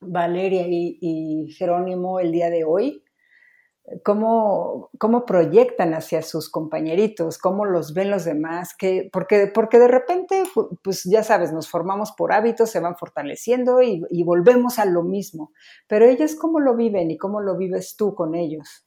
[0.00, 3.02] Valeria y, Jerónimo el día de hoy,
[4.04, 9.88] cómo, cómo proyectan hacia sus compañeritos, cómo los ven los demás, que, porque, porque de
[9.88, 10.42] repente,
[10.82, 15.52] pues ya sabes, nos formamos por hábitos, se van fortaleciendo y, volvemos a lo mismo.
[15.86, 18.86] Pero ellos, ¿cómo lo viven y cómo lo vives tú con ellos?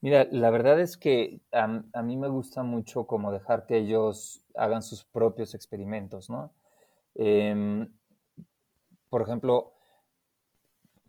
[0.00, 4.82] Mira, la verdad es que a, mí me gusta mucho como dejar que ellos hagan
[4.82, 6.52] sus propios experimentos, ¿no?
[7.14, 7.88] Em,
[9.08, 9.74] por ejemplo,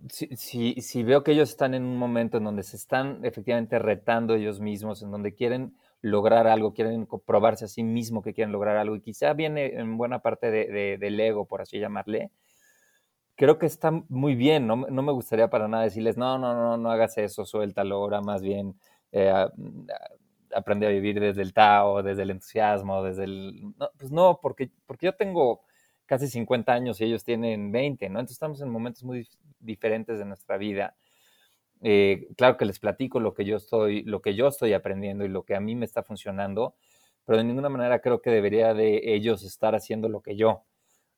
[0.09, 4.35] si, si, veo que ellos están en un momento en donde se están efectivamente retando
[4.35, 8.77] ellos mismos, en donde quieren lograr algo, quieren probarse a sí mismo que quieren lograr
[8.77, 12.31] algo, y quizá viene en buena parte de, del ego, por así llamarle,
[13.35, 16.77] creo que está muy bien, no, no, me gustaría para nada decirles, no, no, no,
[16.77, 18.75] no hagas eso, suéltalo, ahora más bien
[19.11, 19.31] eh,
[20.53, 23.73] aprende a vivir desde el Tao, desde el entusiasmo, desde el...
[23.97, 25.61] pues no, porque, porque yo tengo
[26.05, 28.19] casi 50 años y ellos tienen 20, ¿no?
[28.19, 29.27] Entonces estamos en momentos muy
[29.59, 30.95] diferentes de nuestra vida.
[31.81, 35.29] Eh, claro que les platico lo que yo estoy, lo que yo estoy aprendiendo y
[35.29, 36.75] lo que a mí me está funcionando,
[37.25, 40.63] pero de ninguna manera creo que debería de ellos estar haciendo lo que yo.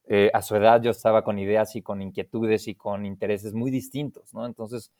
[0.07, 3.71] Eh, a su edad yo estaba con ideas y con inquietudes y con intereses muy
[3.71, 4.45] distintos, ¿no?
[4.45, 4.91] Entonces,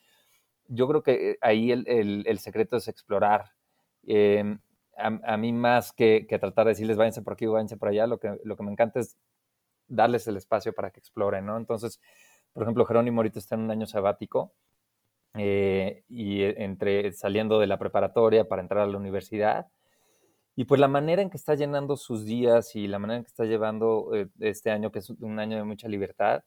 [0.67, 3.52] yo creo que ahí el, secreto es explorar.
[4.08, 4.60] Em,
[4.98, 8.19] a, mí más que, tratar de decirles váyanse por aquí o váyanse por allá, lo
[8.43, 9.17] lo que me encanta es
[9.88, 11.58] darles el espacio para que exploren, ¿no?
[11.58, 12.00] Entonces,
[12.54, 14.54] por ejemplo, Jerónimo ahorita está en un año sabático
[15.36, 19.67] eh, y entre saliendo de la preparatoria para entrar a la universidad.
[20.56, 23.30] Y pues la manera en que está llenando sus días y la manera en que
[23.30, 26.43] está llevando eh, este año, que es un año de mucha libertad,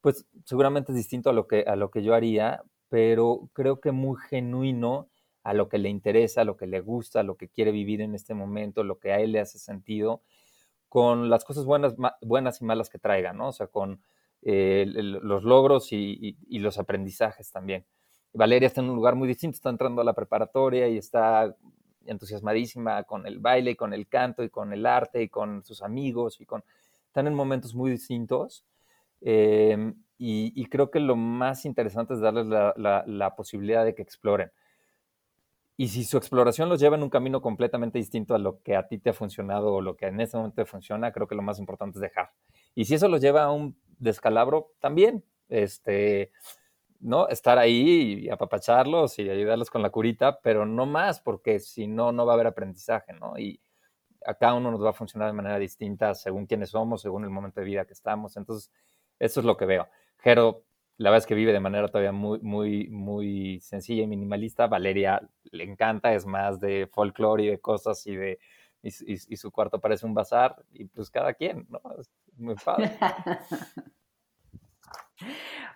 [0.00, 3.90] pues seguramente es distinto a lo que, a lo que yo haría, pero creo que
[3.90, 5.08] muy genuino
[5.42, 8.00] a lo que le interesa, a lo que le gusta, a lo que quiere vivir
[8.00, 10.22] en este momento, lo que a él le hace sentido,
[10.94, 13.48] con las cosas buenas, buenas y malas que traiga, ¿no?
[13.48, 14.00] O sea, con
[14.42, 17.84] eh, los logros y, los aprendizajes también.
[18.32, 21.52] Valeria está en un lugar muy distinto, está entrando a la preparatoria y está
[22.06, 26.40] entusiasmadísima con el baile, con el canto y con el arte y con sus amigos
[26.40, 26.62] y con
[27.08, 28.64] están en momentos muy distintos
[29.20, 34.52] em, y, creo que lo más interesante es darles la, posibilidad de que exploren.
[35.76, 38.86] Y si su exploración los lleva en un camino completamente distinto a lo que a
[38.86, 41.42] ti te ha funcionado o lo que en ese momento te funciona, creo que lo
[41.42, 42.30] más importante es dejar.
[42.74, 46.30] Y si eso los lleva a un descalabro, también, este,
[47.00, 47.28] ¿no?
[47.28, 52.12] Estar ahí y apapacharlos y ayudarlos con la curita, pero no más, porque si no,
[52.12, 53.36] no va a haber aprendizaje, ¿no?
[53.36, 53.60] Y
[54.24, 57.30] a cada uno nos va a funcionar de manera distinta según quiénes somos, según el
[57.30, 58.36] momento de vida que estamos.
[58.36, 58.70] Entonces,
[59.18, 59.88] eso es lo que veo.
[60.18, 60.64] Jero,
[60.96, 64.66] la verdad es que vive de manera todavía muy, muy, muy sencilla y minimalista.
[64.68, 68.38] Valeria le encanta, es más de folclore y de cosas y de
[68.82, 71.80] y, su cuarto parece un bazar y pues cada quien, ¿no?
[71.98, 72.92] Es muy padre.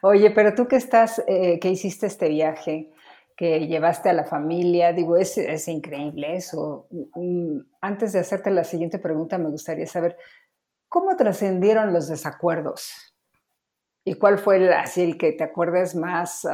[0.03, 2.93] Oye, pero tú que estás, eh, que hiciste este viaje,
[3.37, 6.87] que llevaste a la familia, digo, es, es increíble eso.
[6.91, 10.17] Mm, antes de hacerte la siguiente pregunta, me gustaría saber,
[10.89, 13.15] ¿cómo trascendieron los desacuerdos?
[14.09, 16.49] ¿Y cuál fue el, así el que te acuerdes más,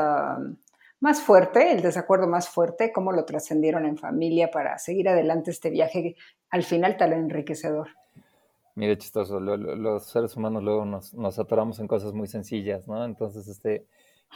[0.98, 2.90] más fuerte, el desacuerdo más fuerte?
[2.92, 6.16] ¿Cómo lo trascendieron en familia para seguir adelante este viaje
[6.54, 7.88] al final tan enriquecedor.
[8.76, 13.04] Mire, chistoso, los seres humanos luego nos, atoramos en cosas muy sencillas, ¿no?
[13.04, 13.86] Entonces, este,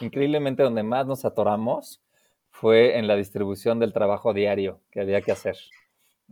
[0.01, 2.01] increíblemente donde más nos atoramos
[2.51, 5.57] fue en la distribución del trabajo diario que había que hacer,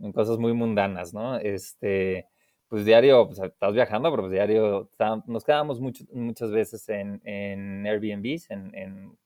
[0.01, 1.37] en cosas muy mundanas, ¿no?
[1.37, 2.27] Este,
[2.67, 4.89] pues diario, pues estás viajando, pero pues diario
[5.25, 9.17] nos quedábamos muchas veces en, en Airbnbs, en,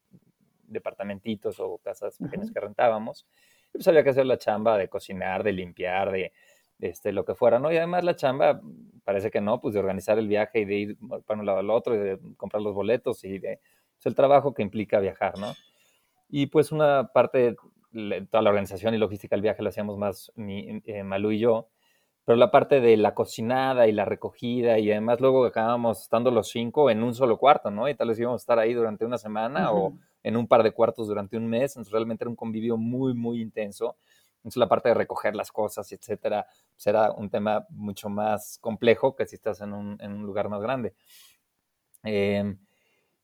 [0.68, 3.28] departamentitos o casas pequeñas que rentábamos.
[3.70, 6.32] Y pues había que hacer la chamba de cocinar, de limpiar, de,
[6.80, 7.72] este, lo que fuera, ¿no?
[7.72, 8.62] Y además la chamba,
[9.04, 11.70] parece que no, pues de organizar el viaje y de ir para un lado al
[11.70, 13.60] otro y de comprar los boletos y de
[13.96, 15.54] pues, el trabajo que implica viajar, ¿no?
[16.30, 17.56] Y pues una parte,
[18.30, 21.68] toda la organización y logística del viaje lo hacíamos más ni, eh, Malú y yo,
[22.32, 26.48] pero la parte de la cocinada y la recogida y además luego acabábamos estando los
[26.48, 27.90] cinco en un solo cuarto, ¿no?
[27.90, 30.72] Y tal vez íbamos a estar ahí durante una semana o en un par de
[30.72, 33.98] cuartos durante un mes, entonces realmente era un convivio muy, muy intenso.
[34.38, 39.14] Entonces la parte de recoger las cosas, etcétera, será pues un tema mucho más complejo
[39.14, 40.94] que si estás en un, en un lugar más grande.
[42.02, 42.58] Em,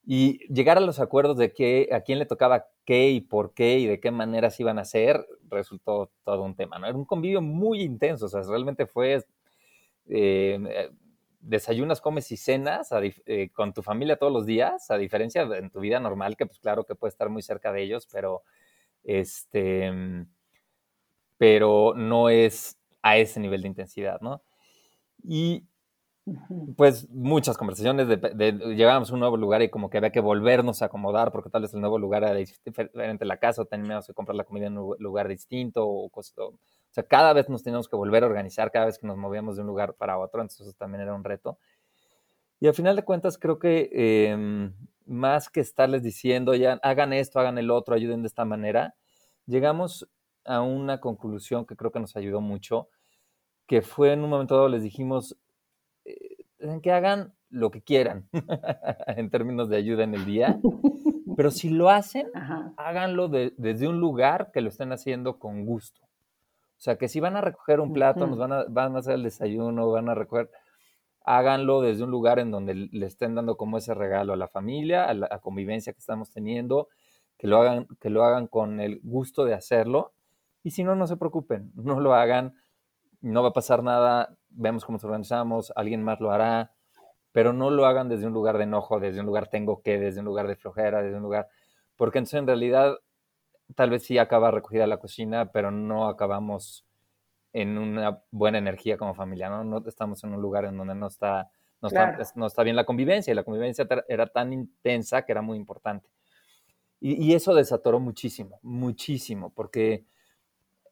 [0.09, 3.77] y llegar a los acuerdos de qué, a quién le tocaba qué y por qué
[3.79, 6.87] y de qué maneras iban a hacer, resultó todo un tema, ¿no?
[6.87, 9.21] Era un convivio muy intenso, o sea, realmente fue
[10.07, 10.89] eh,
[11.41, 12.89] desayunas, comes y cenas
[13.25, 16.45] eh, con tu familia todos los días, a diferencia de en tu vida normal, que
[16.45, 18.43] pues claro que puedes estar muy cerca de ellos, pero
[19.03, 19.91] este,
[21.37, 24.41] pero no es a ese nivel de intensidad, ¿no?
[25.21, 25.65] Y
[26.75, 30.81] pues muchas conversaciones, de, llegábamos a un nuevo lugar y como que había que volvernos
[30.81, 34.07] a acomodar porque tal vez el nuevo lugar era diferente a la casa o teníamos
[34.07, 36.23] que comprar la comida en un lugar distinto o, o
[36.91, 39.61] sea, cada vez nos teníamos que volver a organizar cada vez que nos movíamos de
[39.61, 41.57] un lugar para otro, entonces eso también era un reto.
[42.59, 44.73] Y al final de cuentas creo que em,
[45.05, 48.95] más que estarles diciendo ya hagan esto, hagan el otro, ayuden de esta manera,
[49.45, 50.09] llegamos
[50.43, 52.89] a una conclusión que creo que nos ayudó mucho,
[53.67, 55.37] que fue en un momento dado les dijimos,
[56.81, 58.29] que hagan lo que quieran
[59.07, 60.59] en términos de ayuda en el día,
[61.35, 62.27] pero si lo hacen,
[62.77, 66.01] háganlo desde un lugar que lo estén haciendo con gusto.
[66.03, 69.15] O sea, que si van a recoger un plato, nos van a, van a hacer
[69.15, 70.51] el desayuno, van a recoger,
[71.25, 75.05] háganlo desde un lugar en donde le estén dando como ese regalo a la familia,
[75.05, 76.87] a la convivencia que estamos teniendo,
[77.37, 80.13] que lo hagan, que lo hagan con el gusto de hacerlo.
[80.63, 82.53] Y si no, no se preocupen, no lo hagan,
[83.21, 86.71] no va a pasar nada, vemos cómo nos organizamos, alguien más lo hará,
[87.31, 90.19] pero no lo hagan desde un lugar de enojo, desde un lugar tengo que, desde
[90.19, 91.47] un lugar de flojera, desde un lugar,
[91.95, 92.97] porque entonces en realidad
[93.75, 96.85] tal vez sí acaba recogida la cocina, pero no acabamos
[97.53, 99.63] en una buena energía como familia, ¿no?
[99.63, 101.49] No estamos en un lugar en donde no está,
[101.81, 106.09] no, está, bien la convivencia, y la convivencia era tan intensa que era muy importante.
[106.99, 110.05] Y, y eso desatoró muchísimo, muchísimo, porque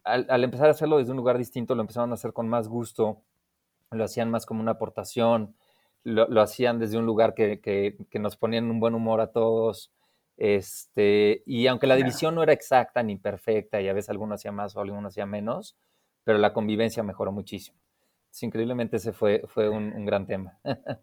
[0.06, 3.24] al, empezar a hacerlo desde un lugar distinto, lo empezaron a hacer con más gusto,
[3.96, 5.56] lo hacían más como una aportación,
[6.04, 9.92] lo, hacían desde un lugar que, que, nos ponían un buen humor a todos.
[10.38, 14.52] Este, y aunque la división no era exacta ni perfecta, y a veces alguno hacía
[14.52, 15.76] más o alguno hacía menos,
[16.24, 17.78] pero la convivencia mejoró muchísimo.
[18.42, 20.60] increíblemente ese fue, fue un, gran tema.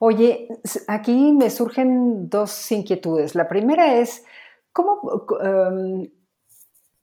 [0.00, 0.48] Oye,
[0.88, 3.34] aquí me surgen dos inquietudes.
[3.34, 4.24] La primera es,
[4.72, 6.10] ¿cómo, em,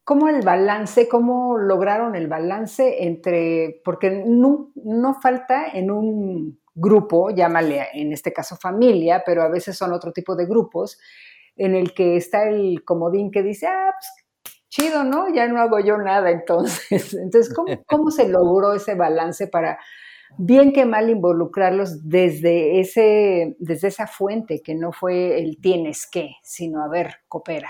[0.09, 4.71] cómo el balance, cómo lograron el balance entre, porque no,
[5.21, 10.35] falta en un grupo, llámale en este caso familia, pero a veces son otro tipo
[10.35, 10.99] de grupos,
[11.55, 15.31] en el que está el comodín que dice, ah, pues chido, ¿no?
[15.31, 17.13] Ya no hago yo nada entonces.
[17.13, 19.77] Entonces, ¿cómo, cómo se logró ese balance para,
[20.39, 26.31] bien que mal, involucrarlos desde, ese, desde esa fuente, que no fue el tienes que,
[26.41, 27.69] sino a ver, coopera?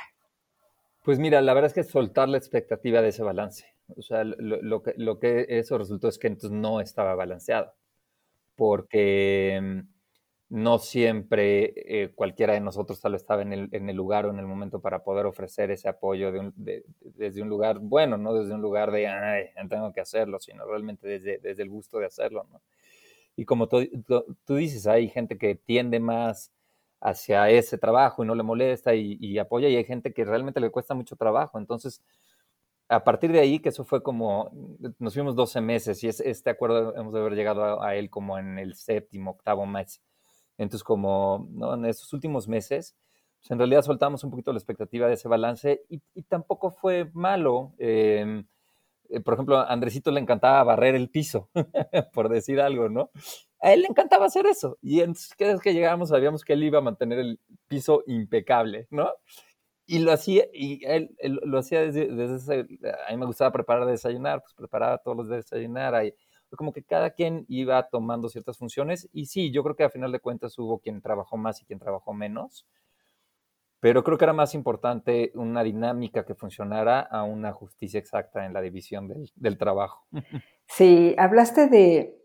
[1.10, 3.66] Pues mira, la verdad es que soltar la expectativa de ese balance.
[3.98, 7.74] O sea, lo, que, lo que eso resultó es que entonces no estaba balanceado,
[8.56, 9.80] porque mm,
[10.50, 14.30] no siempre eh, cualquiera de nosotros tal vez estaba en el, en el, lugar o
[14.30, 18.62] en el momento para poder ofrecer ese apoyo desde un lugar bueno, no desde un
[18.62, 22.46] lugar de, ay, tengo que hacerlo, sino realmente desde, desde el gusto de hacerlo.
[22.52, 22.62] ¿no?
[23.36, 23.80] Y como tú,
[24.46, 26.54] tú dices, hay gente que tiende más
[27.02, 30.72] hacia ese trabajo y no le molesta y, apoya y hay gente que realmente le
[30.72, 31.58] cuesta mucho trabajo.
[31.58, 32.04] Entonces,
[32.90, 34.52] a partir de ahí, que eso fue como,
[34.98, 38.58] nos fuimos 12 meses y este acuerdo hemos de haber llegado a, él como en
[38.60, 40.02] el séptimo, octavo mes.
[40.58, 41.74] Entonces, como ¿no?
[41.76, 42.98] en estos últimos meses,
[43.40, 47.74] pues en realidad soltamos un poquito la expectativa de ese balance y, tampoco fue malo.
[47.78, 48.46] Em,
[49.10, 51.50] eh, por ejemplo, a Andresito le encantaba barrer el piso,
[52.14, 53.12] por decir algo, ¿no?
[53.62, 54.78] A él le encantaba hacer eso.
[54.82, 58.88] Y entonces, cada vez que llegábamos, sabíamos que él iba a mantener el piso impecable,
[58.90, 59.10] ¿no?
[59.86, 62.68] Y lo hacía, y él, lo hacía desde, ese,
[63.08, 66.14] a mí me gustaba preparar desayunar, pues preparaba todos los de desayunar, ahí,
[66.56, 70.12] como que cada quien iba tomando ciertas funciones, y sí, yo creo que a final
[70.12, 72.68] de cuentas hubo quien trabajó más y quien trabajó menos,
[73.80, 78.54] pero creo que era más importante una dinámica que funcionara a una justicia exacta en
[78.54, 80.06] la división del, del trabajo.
[80.68, 82.19] Sí, hablaste de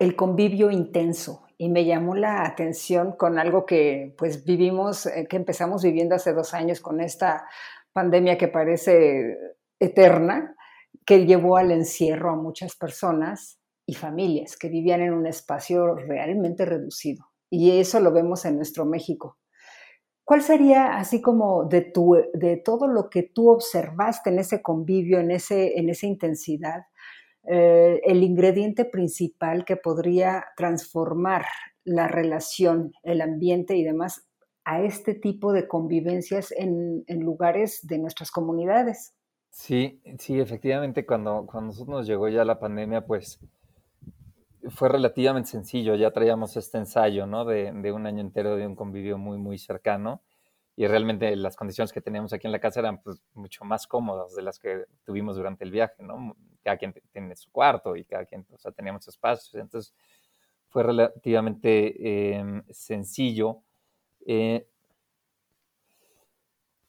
[0.00, 5.36] el convivio intenso y me llamó la atención con algo que pues vivimos, eh, que
[5.36, 7.46] empezamos viviendo hace dos años con esta
[7.92, 9.36] pandemia que parece
[9.78, 10.56] eterna,
[11.04, 16.64] que llevó al encierro a muchas personas y familias que vivían en un espacio realmente
[16.64, 17.26] reducido.
[17.50, 19.36] Y eso lo vemos en nuestro México.
[20.24, 25.18] ¿Cuál sería, así como de, tu, de todo lo que tú observaste en ese convivio,
[25.18, 26.84] en, ese, en esa intensidad,
[27.44, 31.46] eh, el ingrediente principal que podría transformar
[31.84, 34.26] la relación, el ambiente y demás
[34.64, 39.14] a este tipo de convivencias en, lugares de nuestras comunidades.
[39.48, 43.40] Sí, sí, efectivamente, cuando, cuando nosotros nos llegó ya la pandemia, pues
[44.68, 47.44] fue relativamente sencillo, ya traíamos este ensayo, ¿no?
[47.44, 50.22] De, de, un año entero de un convivio muy, muy cercano
[50.76, 54.34] y realmente las condiciones que teníamos aquí en la casa eran pues, mucho más cómodas
[54.34, 56.36] de las que tuvimos durante el viaje, ¿no?
[56.62, 59.94] Cada quien tiene su cuarto y cada quien, o sea, teníamos espacios, entonces
[60.68, 63.58] fue relativamente em, sencillo.
[64.26, 64.66] Eh,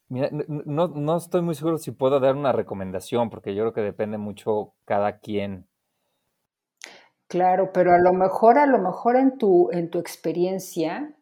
[0.09, 3.81] mira, no, no, estoy muy seguro si puedo dar una recomendación, porque yo creo que
[3.81, 5.67] depende mucho cada quien.
[7.27, 11.15] Claro, pero a lo mejor, a lo mejor en tu, en tu experiencia,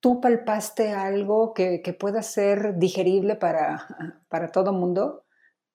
[0.00, 3.86] tú palpaste algo que, que pueda ser digerible para,
[4.28, 5.22] para todo mundo,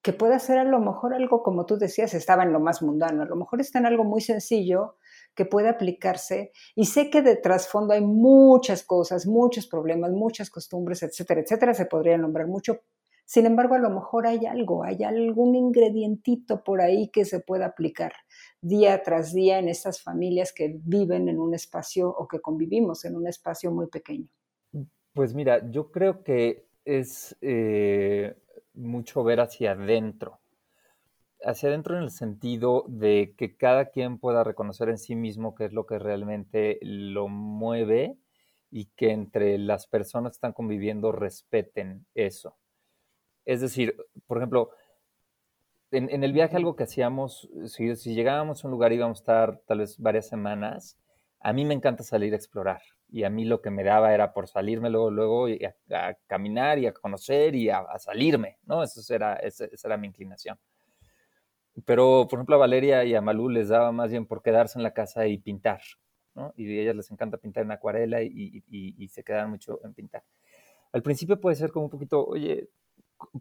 [0.02, 3.22] que pueda ser a lo mejor algo, como tú decías, estaba en lo más mundano,
[3.22, 4.98] a lo mejor está en algo muy sencillo,
[5.36, 6.52] que puede aplicarse.
[6.76, 11.74] Y sé que de trasfondo hay muchas cosas, muchos problemas, muchas costumbres, etcétera, etcétera.
[11.74, 12.80] Se podría nombrar mucho.
[13.26, 17.68] Sin embargo, a lo mejor hay algo, hay algún ingredientito por ahí que se pueda
[17.68, 18.12] aplicar
[18.62, 23.16] día tras día en estas familias que viven en un espacio o que convivimos en
[23.16, 24.28] un espacio muy pequeño.
[25.14, 28.36] Pues mira, yo creo que es eh,
[28.74, 30.42] mucho ver hacia adentro
[31.44, 35.66] hacia adentro en el sentido de que cada quien pueda reconocer en sí mismo qué
[35.66, 38.18] es lo que realmente lo mueve
[38.70, 42.58] y que entre las personas que están conviviendo respeten eso.
[43.46, 43.96] Es decir,
[44.28, 44.70] por ejemplo,
[45.92, 49.80] en, el viaje algo que hacíamos, si, llegábamos a un lugar íbamos a estar tal
[49.80, 50.98] vez varias semanas,
[51.40, 54.34] a mí me encanta salir a explorar y a mí lo que me daba era
[54.34, 58.84] por salirme luego, luego y a, caminar y a conocer y a, salirme, ¿no?
[58.84, 60.58] Eso era, esa era mi inclinación.
[61.86, 64.84] Pero, por ejemplo, a Valeria y a Malú les daba más bien por quedarse en
[64.84, 65.82] la casa y pintar,
[66.36, 66.54] ¿no?
[66.56, 70.24] Y a ellas les encanta pintar en acuarela y, se quedan mucho en pintar.
[70.94, 72.70] Al principio puede ser como un poquito, oye,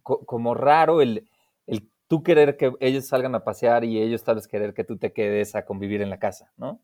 [0.03, 1.29] como raro el,
[1.67, 4.99] el tú querer que ellos salgan a pasear y ellos tal vez querer que tú
[4.99, 6.81] te quedes a convivir en la casa, ¿no?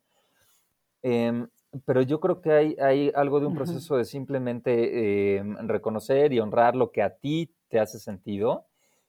[1.02, 1.48] Em,
[1.84, 6.40] pero yo creo que hay, hay, algo de un proceso de simplemente em, reconocer y
[6.40, 8.66] honrar lo que a ti te hace sentido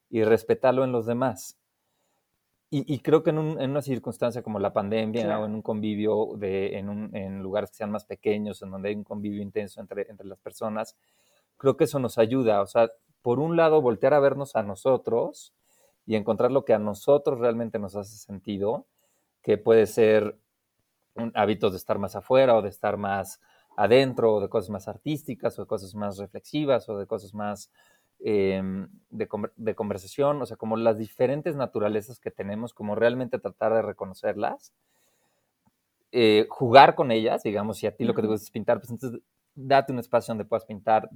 [0.10, 1.58] y respetarlo en los demás.
[2.70, 7.42] Y, creo que en, una circunstancia como la pandemia o en un convivio de, en,
[7.42, 10.98] lugares que sean más pequeños, en donde hay un convivio intenso entre, entre las personas,
[11.56, 12.62] creo que eso nos ayuda.
[12.62, 12.90] O sea,
[13.22, 15.54] por un lado, voltear a vernos a nosotros
[16.06, 18.86] y encontrar lo que a nosotros realmente nos hace sentido,
[19.42, 20.38] que puede ser
[21.18, 23.40] un hábitos de estar más afuera o de estar más
[23.76, 27.70] adentro, o de cosas más artísticas, o de cosas más reflexivas, o de cosas más
[28.20, 33.84] Em, de, conversación, o sea, como las diferentes naturalezas que tenemos, como realmente tratar de
[33.84, 34.74] reconocerlas,
[36.12, 38.90] eh, jugar con ellas, digamos, si a ti lo que te gusta es pintar, pues
[38.90, 39.22] entonces
[39.54, 41.10] date un espacio donde puedas pintar,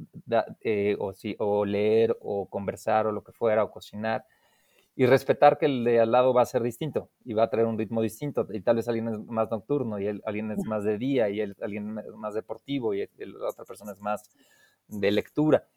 [0.62, 4.26] eh, o, si, o leer, o conversar, o lo que fuera, o cocinar,
[5.02, 7.66] y respetar que el de al lado va a ser distinto y va a traer
[7.66, 11.00] un ritmo distinto, y tal vez alguien es más nocturno, y alguien es más de
[11.00, 14.30] día, y alguien es más deportivo, y la otra persona es más
[14.88, 15.68] de lectura.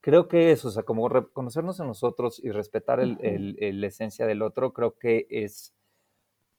[0.00, 4.42] Creo que eso, o sea, como reconocernos a nosotros y respetar el, la esencia del
[4.42, 5.74] otro, creo que es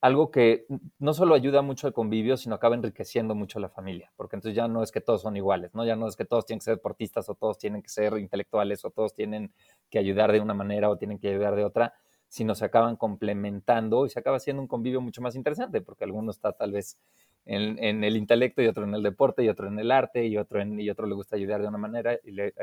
[0.01, 0.65] algo que
[0.97, 4.57] no solo ayuda mucho al convivio, sino acaba enriqueciendo mucho a la familia, porque entonces
[4.57, 5.85] ya no es que todos son iguales, ¿no?
[5.85, 8.83] Ya no es que todos tienen que ser deportistas o todos tienen que ser intelectuales
[8.83, 9.53] o todos tienen
[9.89, 11.93] que ayudar de una manera o tienen que ayudar de otra,
[12.29, 16.31] sino se acaban complementando y se acaba siendo un convivio mucho más interesante, porque alguno
[16.31, 16.97] está tal vez
[17.45, 20.61] en, el intelecto y otro en el deporte y otro en el arte y otro,
[20.61, 22.53] en, y otro le gusta ayudar de una manera y le,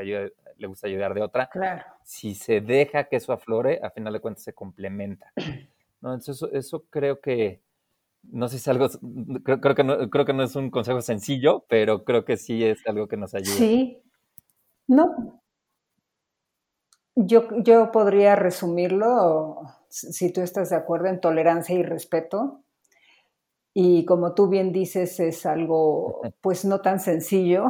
[0.57, 1.49] le gusta ayudar de otra.
[1.49, 1.85] Claro.
[2.05, 5.33] Si se deja que eso aflore, a final de cuentas se complementa.
[6.01, 6.15] ¿no?
[6.15, 7.61] Entonces eso, eso creo que,
[8.23, 8.89] no sé si es algo,
[9.43, 12.65] creo, creo, que no, creo que no es un consejo sencillo, pero creo que sí
[12.65, 13.57] es algo que nos ayuda.
[13.57, 14.01] Sí,
[14.87, 15.43] no.
[17.19, 19.57] Yo, yo podría resumirlo,
[19.89, 22.63] si tú estás de acuerdo, en tolerancia y respeto
[23.79, 27.67] y como tú bien dices, es algo pues no tan sencillo,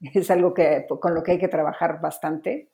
[0.00, 2.70] es algo que, con lo que hay que trabajar bastante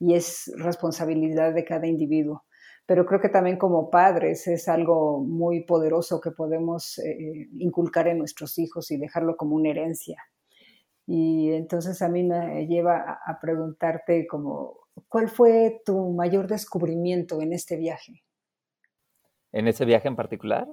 [0.00, 2.44] y es responsabilidad de cada individuo.
[2.86, 8.18] Pero creo que también como padres es algo muy poderoso que podemos eh, inculcar en
[8.18, 10.20] nuestros hijos y dejarlo como una herencia.
[11.06, 17.40] Y entonces a mí me lleva a, a preguntarte como, ¿cuál fue tu mayor descubrimiento
[17.40, 18.24] en este viaje?
[19.52, 20.68] ¿En ese viaje en particular?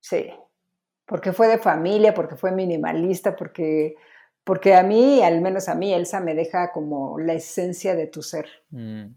[0.00, 0.30] Sí,
[1.06, 3.94] porque fue de familia, porque fue minimalista, porque,
[4.42, 8.22] porque a mí, al menos a mí, Elsa me deja como la esencia de tu
[8.22, 8.48] ser.
[8.70, 9.14] Mm.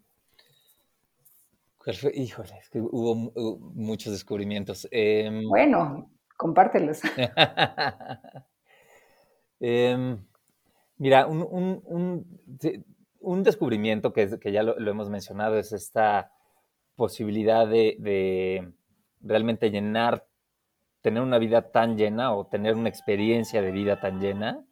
[2.13, 3.15] Híjole, es que hubo,
[3.73, 4.88] muchos descubrimientos.
[4.91, 7.01] Em, bueno, compártelos.
[9.59, 10.23] Em,
[10.99, 12.23] mira, un,
[13.43, 16.32] descubrimiento que, que ya lo, hemos mencionado es esta
[16.95, 18.72] posibilidad de,
[19.22, 20.26] realmente llenar,
[21.01, 24.65] tener una vida tan llena o tener una experiencia de vida tan llena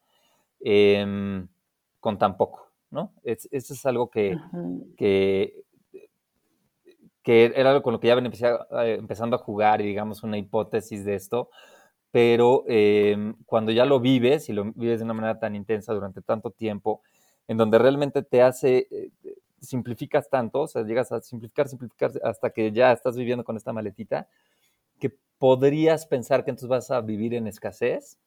[0.60, 1.48] em,
[2.00, 3.14] con tan poco, ¿no?
[3.24, 4.38] eso es algo que,
[4.98, 5.64] que,
[7.26, 8.32] era algo con lo que ya ven
[9.00, 11.50] empezando a jugar y digamos una hipótesis de esto,
[12.12, 16.22] pero em, cuando ya lo vives y lo vives de una manera tan intensa durante
[16.22, 17.02] tanto tiempo,
[17.48, 19.12] en donde realmente te hace, eh,
[19.62, 23.74] simplificas tanto, o sea, llegas a simplificar, simplificar hasta que ya estás viviendo con esta
[23.74, 24.28] maletita,
[25.00, 28.20] que podrías pensar que entonces vas a vivir en escasez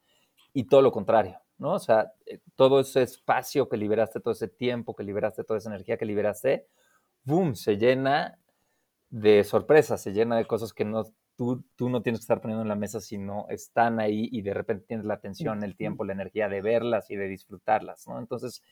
[0.54, 1.74] y todo lo contrario, ¿no?
[1.74, 5.70] O sea, eh, todo ese espacio que liberaste, todo ese tiempo que liberaste, toda esa
[5.70, 6.66] energía que liberaste,
[7.24, 8.38] ¡boom!, se llena
[9.10, 11.04] de sorpresas, se llena de cosas que no
[11.38, 14.86] tú, no tienes que estar poniendo en la mesa, sino están ahí y de repente
[14.88, 18.18] tienes la atención, el tiempo, la energía de verlas y de disfrutarlas, ¿no?
[18.18, 18.64] Entonces,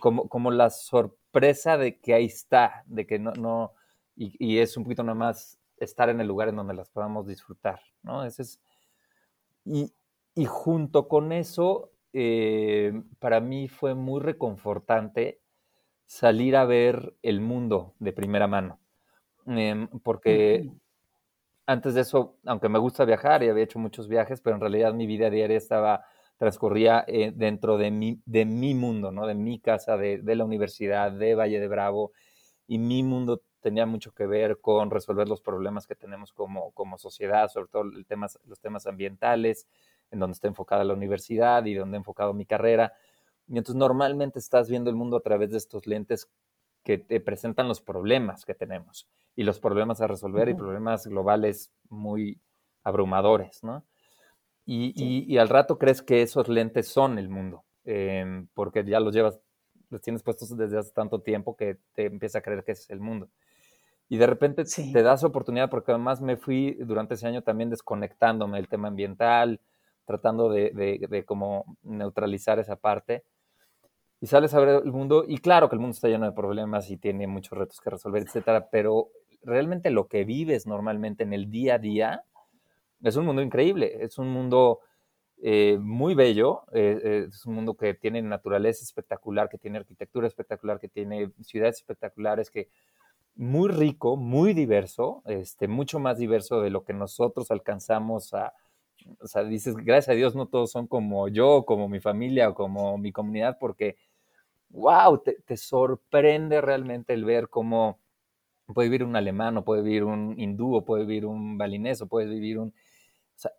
[0.00, 3.72] como, como la sorpresa de que ahí está, de que no, no
[4.14, 7.80] y, es un poquito nada más estar en el lugar en donde las podamos disfrutar,
[8.02, 8.24] ¿no?
[8.24, 8.60] Ese es,
[9.64, 9.90] y,
[10.44, 15.40] junto con eso, eh, para mí fue muy reconfortante
[16.04, 18.80] salir a ver el mundo de primera mano,
[19.46, 20.70] em, porque
[21.70, 24.92] antes de eso, aunque me gusta viajar y había hecho muchos viajes, pero en realidad
[24.92, 26.04] mi vida diaria estaba,
[26.36, 29.24] transcurría eh, dentro de mi, de mi mundo, ¿no?
[29.24, 32.10] De mi casa, de, la universidad, de Valle de Bravo,
[32.66, 36.98] y mi mundo tenía mucho que ver con resolver los problemas que tenemos como, como
[36.98, 38.04] sociedad, sobre todo el
[38.46, 39.68] los temas ambientales,
[40.10, 42.94] en donde está enfocada la universidad y donde he enfocado mi carrera.
[43.46, 46.28] Y entonces normalmente estás viendo el mundo a través de estos lentes
[46.90, 51.72] que te presentan los problemas que tenemos y los problemas a resolver y problemas globales
[51.88, 52.40] muy
[52.82, 53.84] abrumadores, ¿no?
[54.66, 59.40] Y, al rato crees que esos lentes son el mundo, em, porque ya los llevas,
[59.88, 62.98] los tienes puestos desde hace tanto tiempo que te empieza a creer que es el
[62.98, 63.28] mundo.
[64.08, 68.56] Y de repente te das oportunidad, porque además me fui durante ese año también desconectándome
[68.58, 69.60] del tema ambiental,
[70.06, 73.22] tratando de, de, de como neutralizar esa parte
[74.20, 76.90] y sales a ver el mundo, y claro que el mundo está lleno de problemas
[76.90, 79.08] y tiene muchos retos que resolver, etcétera, pero
[79.42, 82.24] realmente lo que vives normalmente en el día a día
[83.02, 84.80] es un mundo increíble, es un mundo
[85.42, 90.26] eh, muy bello, eh, eh, es un mundo que tiene naturaleza espectacular, que tiene arquitectura
[90.26, 92.68] espectacular, que tiene ciudades espectaculares, que
[93.36, 98.52] muy rico, muy diverso, este, mucho más diverso de lo que nosotros alcanzamos a,
[99.18, 102.54] o sea, dices, gracias a Dios no todos son como yo, como mi familia o
[102.54, 103.96] como mi comunidad, porque
[104.70, 107.98] wow, te, sorprende realmente el ver cómo
[108.72, 112.06] puede vivir un alemán, o puede vivir un hindú, o puede vivir un balinés, o
[112.06, 112.68] puede vivir un...
[112.68, 112.72] O
[113.34, 113.52] sea,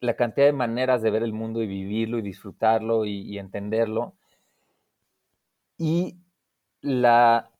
[0.00, 4.14] la cantidad de maneras de ver el mundo y vivirlo y disfrutarlo y, entenderlo.
[5.78, 6.16] Y
[6.82, 7.50] la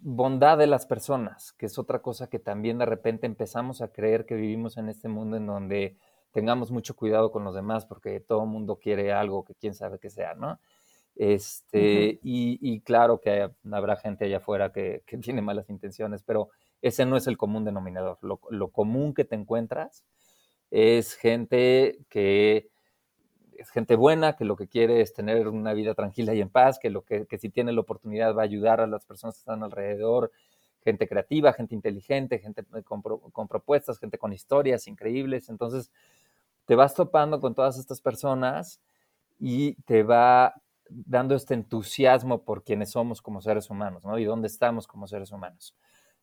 [0.00, 4.26] bondad de las personas, que es otra cosa que también de repente empezamos a creer
[4.26, 5.96] que vivimos en este mundo en donde
[6.32, 9.98] tengamos mucho cuidado con los demás porque todo el mundo quiere algo que quién sabe
[9.98, 10.58] que sea, ¿no?
[11.22, 16.48] Este, y, claro que habrá gente allá afuera que, tiene malas intenciones, pero
[16.80, 18.16] ese no es el común denominador.
[18.22, 20.02] Lo, común que te encuentras
[20.70, 22.70] es gente que
[23.52, 26.78] es gente buena, que lo que quiere es tener una vida tranquila y en paz,
[26.78, 29.62] que, lo que, si tiene la oportunidad va a ayudar a las personas que están
[29.62, 30.32] alrededor,
[30.82, 35.50] gente creativa, gente inteligente, gente con, con propuestas, gente con historias increíbles.
[35.50, 35.92] Entonces,
[36.64, 38.80] te vas topando con todas estas personas
[39.38, 40.54] y te va
[40.90, 44.18] dando este entusiasmo por quienes somos como seres humanos, ¿no?
[44.18, 45.74] Y dónde estamos como seres humanos.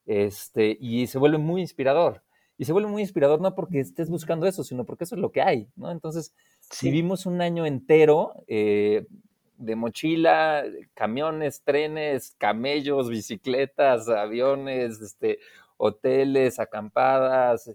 [0.05, 2.24] Este, y se vuelve muy inspirador.
[2.57, 5.32] Y se vuelve muy inspirador no porque estés buscando eso, sino porque eso es lo
[5.32, 5.91] que hay, ¿no?
[5.91, 6.34] Entonces,
[6.82, 9.05] vivimos un año entero eh,
[9.57, 10.63] de mochila,
[10.95, 15.39] camiones, trenes, camellos, bicicletas, aviones, este,
[15.78, 17.72] hoteles, acampadas,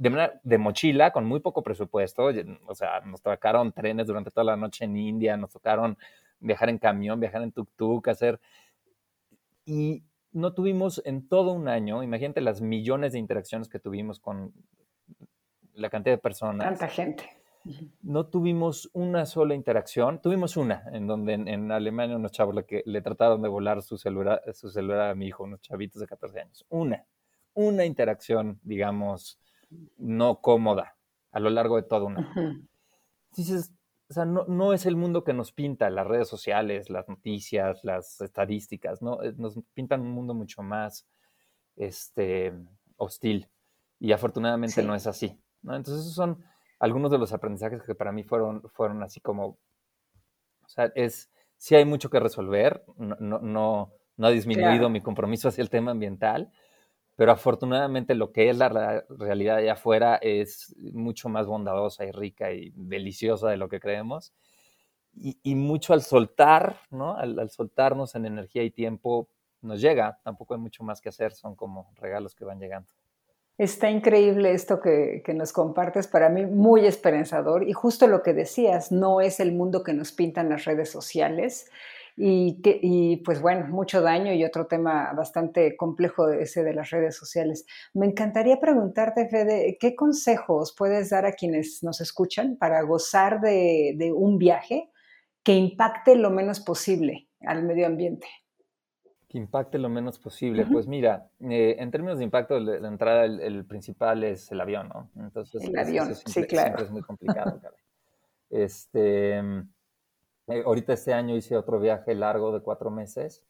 [0.00, 2.30] de, de mochila, con muy poco presupuesto.
[2.66, 5.98] O sea, nos tocaron trenes durante toda la noche en India, nos tocaron
[6.38, 8.40] viajar en camión, viajar en tuk-tuk, hacer...
[9.66, 14.54] Y no tuvimos en todo un año, imagínate las millones de interacciones que tuvimos con
[15.74, 16.66] la cantidad de personas.
[16.66, 17.24] Tanta gente.
[18.00, 22.82] No tuvimos una sola interacción, tuvimos una, en donde en, Alemania unos chavos le, que,
[22.86, 26.40] le trataron de volar su celular, su celular a mi hijo, unos chavitos de 14
[26.40, 26.64] años.
[26.70, 27.04] Una,
[27.52, 29.38] una interacción, digamos,
[29.96, 30.96] no cómoda
[31.32, 32.66] a lo largo de todo un año.
[33.36, 33.72] Dices,
[34.08, 37.84] o sea, no, no, es el mundo que nos pinta las redes sociales, las noticias,
[37.84, 39.22] las estadísticas, ¿no?
[39.22, 41.06] Eh, nos pintan un mundo mucho más
[41.76, 42.52] este,
[42.96, 43.48] hostil.
[43.98, 45.38] Y afortunadamente no es así.
[45.62, 45.76] ¿no?
[45.76, 46.42] Entonces esos son
[46.78, 49.58] algunos de los aprendizajes que para mí fueron, fueron así como,
[50.64, 55.48] o sea, es, sí hay mucho que resolver, no, no, no, ha disminuido mi compromiso
[55.48, 56.50] hacia el tema ambiental,
[57.20, 62.50] pero afortunadamente lo que es la realidad allá afuera es mucho más bondadosa y rica
[62.50, 64.32] y deliciosa de lo que creemos.
[65.14, 67.18] Y, mucho al soltar, ¿no?
[67.18, 69.28] Al, soltarnos en energía y tiempo,
[69.60, 70.18] nos llega.
[70.24, 72.88] Tampoco hay mucho más que hacer, son como regalos que van llegando.
[73.58, 78.32] Está increíble esto que, que, nos compartes, para mí muy esperanzador y justo lo que
[78.32, 81.70] decías, no es el mundo que nos pintan las redes sociales,
[82.22, 86.90] y, que, y pues bueno, mucho daño y otro tema bastante complejo ese de las
[86.90, 87.64] redes sociales.
[87.94, 93.94] Me encantaría preguntarte, Fede, ¿qué consejos puedes dar a quienes nos escuchan para gozar de,
[93.96, 94.90] de un viaje
[95.42, 98.26] que impacte lo menos posible al medio ambiente?
[99.26, 100.66] Que impacte lo menos posible.
[100.70, 105.10] Pues mira, eh, en términos de impacto, de, entrada, el, principal es el avión, ¿no?
[105.24, 106.84] Entonces, el avión, sí, claro.
[106.84, 107.62] es muy complicado.
[108.50, 109.40] este
[110.50, 113.42] eh, ahorita este año hice otro viaje largo de cuatro meses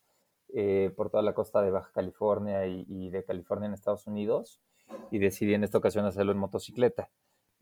[0.54, 4.60] eh, por toda la costa de Baja California y, de California en Estados Unidos
[5.10, 7.10] y decidí en esta ocasión hacerlo en motocicleta.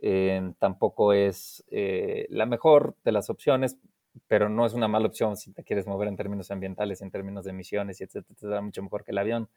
[0.00, 3.78] Eh, tampoco es la mejor de las opciones,
[4.26, 7.44] pero no es una mala opción si te quieres mover en términos ambientales, en términos
[7.44, 9.48] de emisiones, y etcétera, mucho mejor que el avión.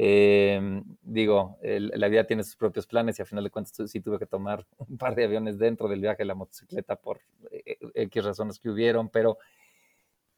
[0.00, 4.20] Em, digo, la vida tiene sus propios planes y al final de cuentas sí tuve
[4.20, 7.20] que tomar un par de aviones dentro del viaje de la motocicleta por
[7.50, 9.38] eh, X razones que hubieron, pero,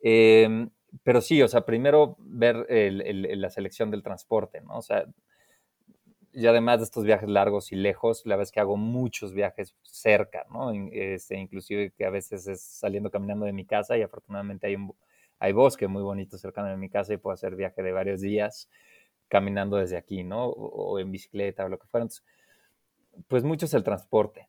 [0.00, 0.70] em,
[1.02, 4.78] pero sí, o sea, primero ver la selección del transporte, ¿no?
[4.78, 5.04] O sea,
[6.32, 10.46] y además de estos viajes largos y lejos, la vez que hago muchos viajes cerca,
[10.50, 10.70] ¿no?
[10.90, 14.94] Este, inclusive que a veces es saliendo caminando de mi casa y afortunadamente hay, un,
[15.38, 18.70] hay bosque muy bonito cercano de mi casa y puedo hacer viaje de varios días
[19.30, 20.46] caminando desde aquí, ¿no?
[20.46, 22.06] O, en bicicleta o lo que fuera.
[23.28, 24.48] pues mucho es el transporte.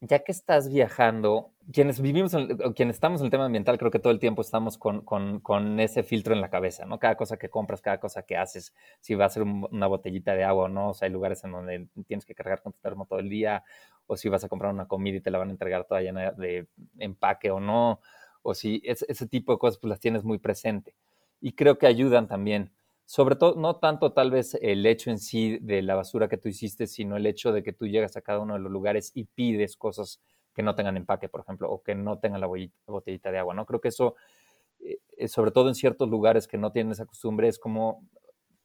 [0.00, 2.34] Ya que estás viajando, quienes vivimos,
[2.74, 6.02] quienes estamos en el tema ambiental, creo que todo el tiempo estamos con, con, ese
[6.02, 6.98] filtro en la cabeza, ¿no?
[6.98, 10.42] Cada cosa que compras, cada cosa que haces, si va a ser una botellita de
[10.42, 13.06] agua o no, o sea, hay lugares en donde tienes que cargar con tu termo
[13.06, 13.62] todo el día,
[14.08, 16.32] o si vas a comprar una comida y te la van a entregar toda llena
[16.32, 16.66] de
[16.98, 18.00] empaque o no,
[18.42, 20.96] o si ese tipo de cosas pues las tienes muy presente.
[21.40, 22.72] Y creo que ayudan también
[23.04, 26.48] sobre todo, no tanto tal vez el hecho en sí de la basura que tú
[26.48, 29.24] hiciste, sino el hecho de que tú llegas a cada uno de los lugares y
[29.24, 30.20] pides cosas
[30.54, 32.48] que no tengan empaque, por ejemplo, o que no tengan la
[32.86, 33.66] botellita de agua, ¿no?
[33.66, 34.16] Creo que eso,
[34.80, 38.06] eh, sobre todo en ciertos lugares que no tienen esa costumbre, es como,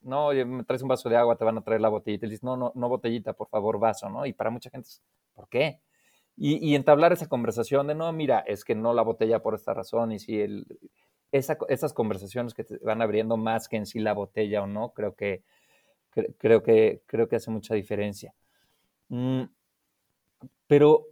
[0.01, 2.43] no, me traes un vaso de agua, te van a traer la botellita, y dices,
[2.43, 4.25] no, no, no botellita, por favor, vaso, ¿no?
[4.25, 5.01] Y para mucha gente es,
[5.33, 5.81] ¿por qué?
[6.35, 9.73] Y, y entablar esa conversación de, no, mira, es que no la botella por esta
[9.73, 10.65] razón, y si el
[11.31, 15.15] esas conversaciones que te van abriendo más que en sí la botella o no, creo
[15.15, 15.43] que,
[16.37, 18.33] creo que, creo que hace mucha diferencia.
[19.09, 19.43] Mm,
[20.67, 21.07] pero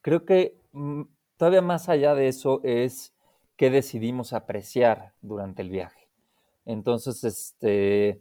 [0.00, 1.02] creo que mm,
[1.36, 3.14] todavía más allá de eso es
[3.56, 6.08] qué decidimos apreciar durante el viaje.
[6.64, 8.20] Entonces, este,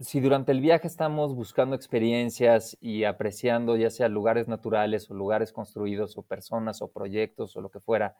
[0.00, 5.52] si durante el viaje estamos buscando experiencias y apreciando ya sea lugares naturales o lugares
[5.52, 8.16] construidos o personas o proyectos o lo que fuera,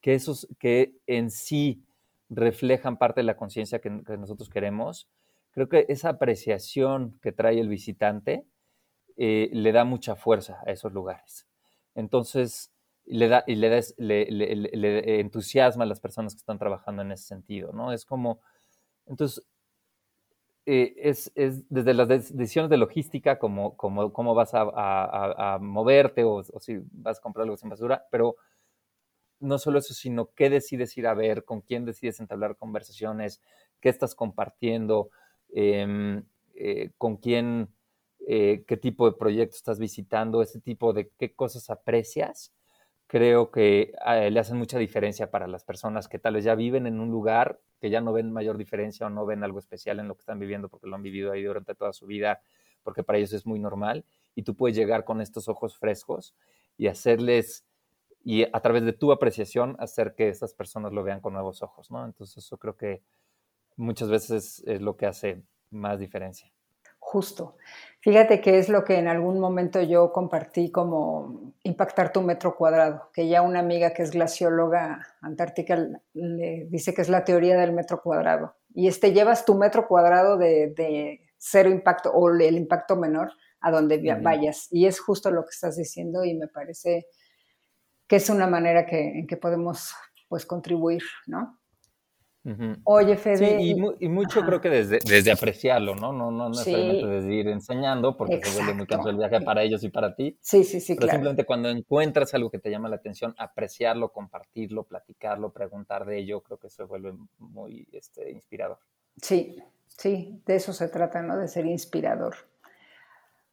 [0.00, 1.82] que esos que en sí
[2.28, 5.08] reflejan parte de la conciencia que, nosotros queremos,
[5.52, 8.44] creo que esa apreciación que trae el visitante
[9.16, 11.46] eh, le da mucha fuerza a esos lugares.
[11.94, 12.72] Entonces,
[13.06, 17.12] le da, y le, da, le, le, entusiasma a las personas que están trabajando en
[17.12, 17.92] ese sentido, ¿no?
[17.92, 18.40] Es como,
[19.06, 19.46] entonces,
[20.66, 26.80] eh, es, desde las decisiones de logística, como, como cómo vas a, moverte o, si
[26.92, 28.36] vas a comprar algo sin basura, pero
[29.40, 33.42] no solo eso, sino qué decides ir a ver, con quién decides entablar conversaciones,
[33.80, 35.10] qué estás compartiendo,
[35.52, 37.68] em, eh, con quién,
[38.26, 42.54] eh, qué tipo de proyecto estás visitando, ese tipo de qué cosas aprecias
[43.06, 43.92] creo que
[44.30, 47.60] le hacen mucha diferencia para las personas que tal vez ya viven en un lugar,
[47.80, 50.38] que ya no ven mayor diferencia o no ven algo especial en lo que están
[50.38, 52.40] viviendo porque lo han vivido ahí durante toda su vida,
[52.82, 54.04] porque para ellos es muy normal,
[54.34, 56.34] y tú puedes llegar con estos ojos frescos
[56.76, 57.64] y hacerles,
[58.22, 61.90] y a través de tu apreciación, hacer que estas personas lo vean con nuevos ojos,
[61.90, 62.04] ¿no?
[62.04, 63.02] Entonces eso creo que
[63.76, 66.52] muchas veces es lo que hace más diferencia
[67.14, 67.56] justo.
[68.00, 73.08] Fíjate que es lo que en algún momento yo compartí como impactar tu metro cuadrado,
[73.12, 75.76] que ya una amiga que es glacióloga antártica
[76.12, 78.56] le dice que es la teoría del metro cuadrado.
[78.74, 83.98] Y este llevas tu metro cuadrado de, cero impacto o el impacto menor a donde
[84.20, 84.66] vayas.
[84.72, 87.06] Y es justo lo que estás diciendo y me parece
[88.08, 89.94] que es una manera que, en que podemos
[90.28, 91.60] pues contribuir, ¿no?
[92.84, 93.58] Oye, Fede.
[93.58, 96.12] Sí, y, mucho creo que desde, desde apreciarlo, ¿no?
[96.12, 99.82] No, no necesariamente desde ir enseñando, porque se vuelve muy cansado el viaje para ellos
[99.82, 100.36] y para ti.
[100.42, 104.84] Sí, sí, sí, pero simplemente cuando encuentras algo que te llama la atención, apreciarlo, compartirlo,
[104.84, 108.78] platicarlo, preguntar de ello, creo que se vuelve muy este, inspirador.
[109.22, 111.38] Sí, sí, de eso se trata, ¿no?
[111.38, 112.34] De ser inspirador.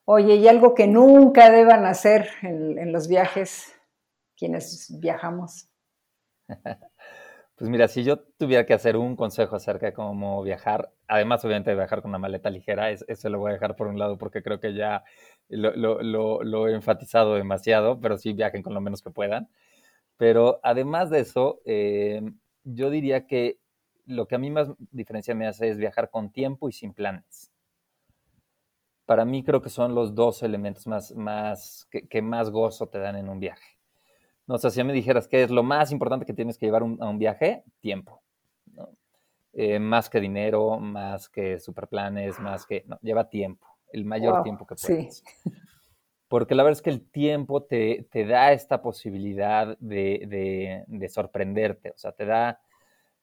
[0.04, 3.72] Oye, ¿y algo que nunca deban hacer en, en los viajes,
[4.36, 5.70] quienes viajamos?
[7.62, 11.70] Pues mira, si yo tuviera que hacer un consejo acerca de cómo viajar, además obviamente
[11.70, 14.42] de viajar con una maleta ligera, eso lo voy a dejar por un lado porque
[14.42, 15.04] creo que ya
[15.48, 19.48] lo, he enfatizado demasiado, pero sí viajen con lo menos que puedan.
[20.18, 22.24] Pero además de eso, eh,
[22.64, 23.60] yo diría que
[24.08, 27.52] lo que a mí más diferencia me hace es viajar con tiempo y sin planes.
[29.06, 33.18] Para mí creo que son los dos elementos más, más que más gozo te dan
[33.18, 33.81] en un viaje.
[34.52, 36.86] No sé, si me dijeras qué es lo más importante que tienes que llevar a
[36.86, 38.22] un viaje, tiempo.
[39.54, 42.84] Eh, más que dinero, más que superplanes, más que...
[42.86, 45.24] No, lleva tiempo, el mayor tiempo que puedas.
[46.28, 52.12] Porque la verdad es que el tiempo te, da esta posibilidad de, sorprenderte, o sea,
[52.12, 52.60] te da,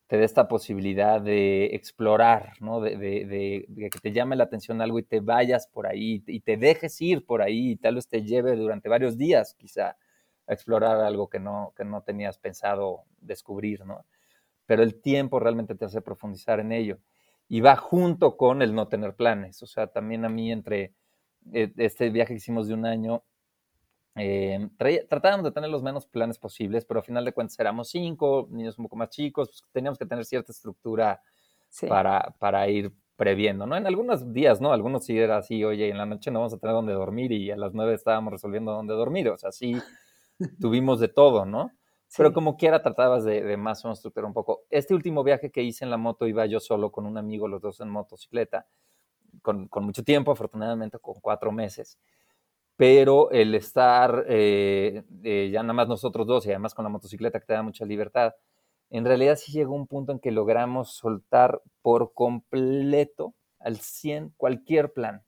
[0.07, 2.81] te da esta posibilidad de explorar, ¿no?
[2.81, 6.57] De, de, que te llame la atención algo y te vayas por ahí y te
[6.57, 9.99] dejes ir por ahí y tal vez te lleve durante varios días, quizá
[10.49, 14.05] explorar algo que no, que no tenías pensado descubrir, ¿no?
[14.67, 16.99] Pero el tiempo realmente te hace profundizar en ello.
[17.49, 19.63] Y va junto con el no tener planes.
[19.63, 20.95] O sea, también a mí entre
[21.53, 23.25] eh, este viaje que hicimos de un año,
[24.17, 24.69] eh,
[25.09, 28.79] tratábamos de tener los menos planes posibles, pero al final de cuentas éramos cinco, niños
[28.79, 31.23] un poco más chicos, pues, teníamos que tener cierta estructura
[31.89, 33.77] para, para ir previendo, ¿no?
[33.77, 34.73] En algunos días, ¿no?
[34.73, 37.51] Algunos sí era así, oye, en la noche no vamos a tener dónde dormir y
[37.51, 39.73] a las nueve estábamos resolviendo dónde dormir, o sea, sí,
[40.61, 41.73] tuvimos de todo, ¿no?
[42.17, 44.63] Pero como quiera tratabas de, más o menos estructurar un poco.
[44.71, 47.61] Este último viaje que hice en la moto iba yo solo con un amigo, los
[47.61, 48.67] dos en motocicleta,
[49.43, 51.99] con, mucho tiempo, afortunadamente con cuatro meses.
[52.77, 57.41] Pero el estar eh, eh, ya nada más nosotros dos y además con la motocicleta
[57.41, 58.35] que te da mucha libertad,
[58.91, 64.93] en realidad sí llegó un punto en que logramos soltar por completo al 100 cualquier
[64.93, 65.25] plan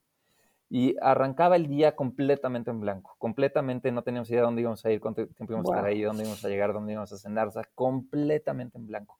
[0.72, 4.90] y arrancaba el día completamente en blanco, completamente no teníamos idea de dónde íbamos a
[4.92, 7.48] ir, cuánto tiempo íbamos a estar ahí, dónde íbamos a llegar, dónde íbamos a cenar,
[7.48, 9.18] o sea, completamente en blanco.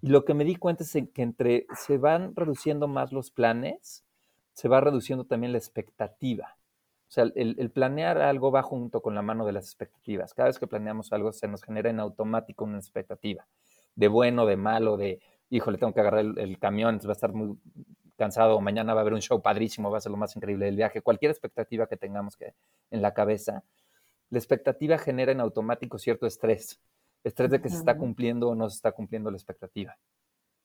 [0.00, 4.04] Y lo que me di cuenta es que entre se van reduciendo más los planes,
[4.52, 6.56] se va reduciendo también la expectativa.
[7.08, 10.32] O sea, el, el, planear algo va junto con la mano de las expectativas.
[10.34, 13.44] Cada vez que planeamos algo se nos genera en automático una expectativa,
[13.96, 17.32] de bueno, de malo, de, híjole, tengo que agarrar el, el camión, va a estar
[17.32, 17.58] muy
[18.20, 20.76] cansado, mañana va a haber un show padrísimo, va a ser lo más increíble del
[20.76, 22.52] viaje, cualquier expectativa que tengamos que,
[22.90, 23.64] en la cabeza,
[24.28, 26.82] la expectativa genera en automático cierto estrés,
[27.24, 29.96] estrés de que se está cumpliendo o no se está cumpliendo la expectativa.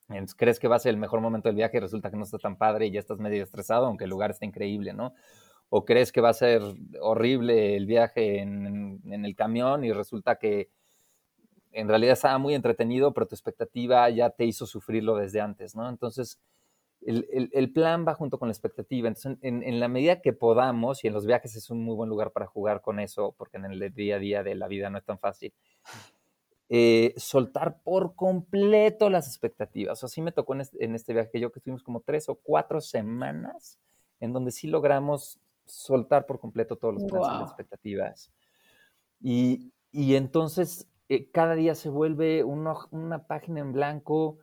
[0.09, 2.25] Entonces, crees que va a ser el mejor momento del viaje y resulta que no
[2.25, 5.13] está tan padre y ya estás medio estresado, aunque el lugar está increíble, ¿no?
[5.69, 6.61] O crees que va a ser
[6.99, 10.69] horrible el viaje en, en el camión y resulta que
[11.71, 15.87] en realidad estaba muy entretenido, pero tu expectativa ya te hizo sufrirlo desde antes, ¿no?
[15.87, 16.37] Entonces,
[17.05, 19.07] el, plan va junto con la expectativa.
[19.07, 22.31] Entonces, en, la medida que podamos, y en los viajes es un muy buen lugar
[22.31, 25.05] para jugar con eso, porque en el día a día de la vida no es
[25.05, 25.53] tan fácil,
[26.67, 30.01] eh, soltar por completo las expectativas.
[30.01, 32.81] O así me tocó en este, viaje que yo que estuvimos como tres o cuatro
[32.81, 33.79] semanas
[34.19, 38.31] en donde sí logramos soltar por completo todos los planes y las expectativas.
[39.21, 44.39] Y, entonces eh, cada día se vuelve una página en blanco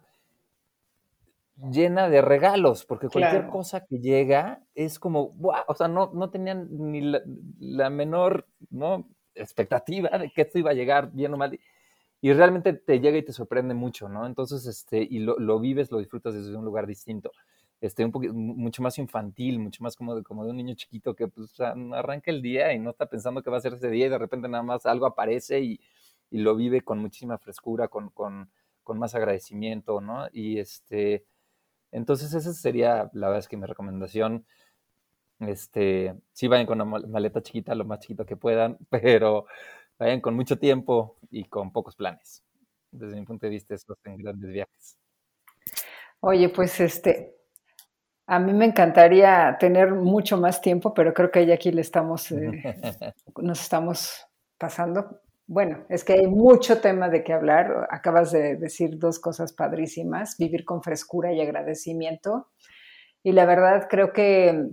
[1.71, 6.31] llena de regalos, porque cualquier cosa que llega es como, wow, o sea, no, no
[6.31, 7.13] tenían ni
[7.59, 9.09] la, menor ¿no?
[9.35, 11.59] expectativa de que esto iba a llegar bien o mal.
[12.21, 14.27] Y realmente te llega y te sorprende mucho, ¿no?
[14.27, 17.33] Entonces, este, y lo, lo vives, lo disfrutas desde un lugar distinto.
[17.81, 21.17] Este, un poquito, mucho más infantil, mucho más como de, como de un niño chiquito
[21.17, 24.07] que pues, arranca el día y no está pensando que va a ser ese día
[24.07, 25.81] y de repente nada más algo aparece y,
[26.31, 28.51] y lo vive con muchísima frescura, con, con,
[28.85, 30.29] con más agradecimiento, ¿no?
[30.33, 31.25] Y este,
[31.93, 34.47] entonces, esa sería, la verdad es que mi recomendación.
[35.41, 39.47] Este, sí vayan con una maleta chiquita, lo más chiquito que puedan, pero
[39.99, 42.43] vayan con mucho tiempo y con pocos planes.
[42.91, 44.99] Desde mi punto de vista, esos son grandes viajes.
[46.21, 47.37] Oye, pues este,
[48.27, 52.31] a mí me encantaría tener mucho más tiempo, pero creo que ya aquí le estamos,
[52.33, 52.63] eh,
[53.37, 54.27] nos estamos
[54.57, 55.21] pasando.
[55.47, 57.89] Bueno, es que hay mucho tema de qué hablar.
[57.91, 62.49] Acabas de decir dos cosas padrísimas, vivir con frescura y agradecimiento.
[63.23, 64.71] Y la verdad creo que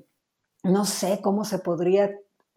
[0.63, 2.11] no sé cómo se podría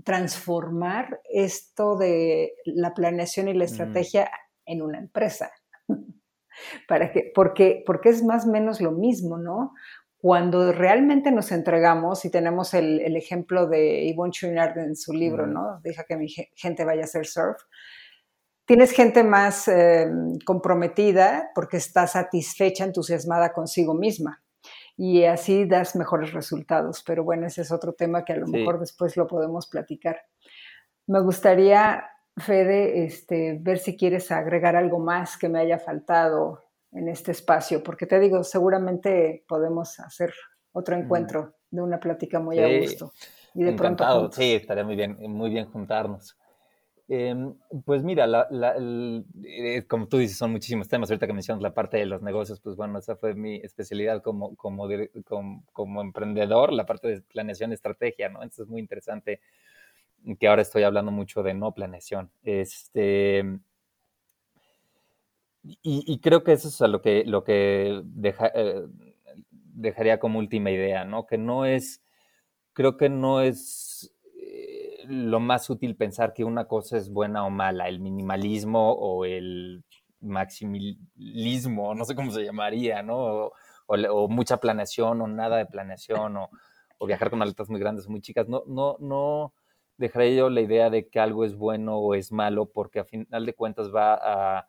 [0.04, 3.68] transformar esto de la planeación y la mm.
[3.68, 4.30] estrategia
[4.66, 5.50] en una empresa.
[6.88, 9.72] Para que, porque, porque es más o menos lo mismo, ¿no?
[10.18, 15.46] Cuando realmente nos entregamos, y tenemos el, el ejemplo de Yvonne Chouinard en su libro,
[15.46, 15.80] ¿no?
[15.82, 17.60] Deja que mi gente vaya a hacer surf.
[18.64, 20.08] Tienes gente más eh,
[20.44, 24.42] comprometida porque está satisfecha, entusiasmada consigo misma
[24.96, 27.02] y así das mejores resultados.
[27.04, 30.20] Pero bueno, ese es otro tema que a lo mejor después lo podemos platicar.
[31.06, 32.04] Me gustaría,
[32.36, 37.82] Fede, este, ver si quieres agregar algo más que me haya faltado en este espacio,
[37.82, 40.32] porque te digo, seguramente podemos hacer
[40.72, 43.12] otro encuentro de una plática muy a gusto.
[43.54, 44.30] Y de pronto.
[44.32, 46.36] Sí, estaría muy bien, muy bien juntarnos.
[47.14, 47.54] Em,
[47.84, 48.26] pues mira,
[49.44, 51.10] eh, como tú dices, son muchísimos temas.
[51.10, 54.56] Ahorita que mencionas la parte de los negocios, pues bueno, esa fue mi especialidad como,
[56.00, 58.42] emprendedor, la parte de planeación y estrategia, ¿no?
[58.42, 59.42] Entonces es muy interesante
[60.40, 62.30] que ahora estoy hablando mucho de no planeación.
[62.44, 63.44] Este,
[65.82, 68.02] y, creo que eso es lo que, lo que
[68.54, 68.86] eh,
[69.74, 71.26] dejaría como última idea, ¿no?
[71.26, 72.02] Que no es,
[72.72, 73.91] creo que no es
[75.09, 79.84] lo más útil pensar que una cosa es buena o mala, el minimalismo o el
[80.20, 83.53] maximalismo, no sé cómo se llamaría, ¿no?
[83.86, 86.50] O, mucha planeación o nada de planeación o,
[87.07, 88.48] viajar con maletas muy grandes o muy chicas.
[88.48, 89.53] No, no, no
[89.96, 93.44] dejaré yo la idea de que algo es bueno o es malo porque a final
[93.44, 94.66] de cuentas va a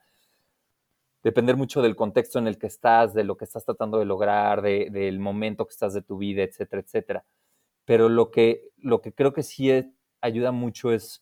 [1.24, 4.62] depender mucho del contexto en el que estás, de lo que estás tratando de lograr,
[4.62, 7.26] del momento que estás de tu vida, etcétera, etcétera.
[7.86, 9.86] Pero lo que, lo que creo que sí es,
[10.24, 11.22] ayuda mucho es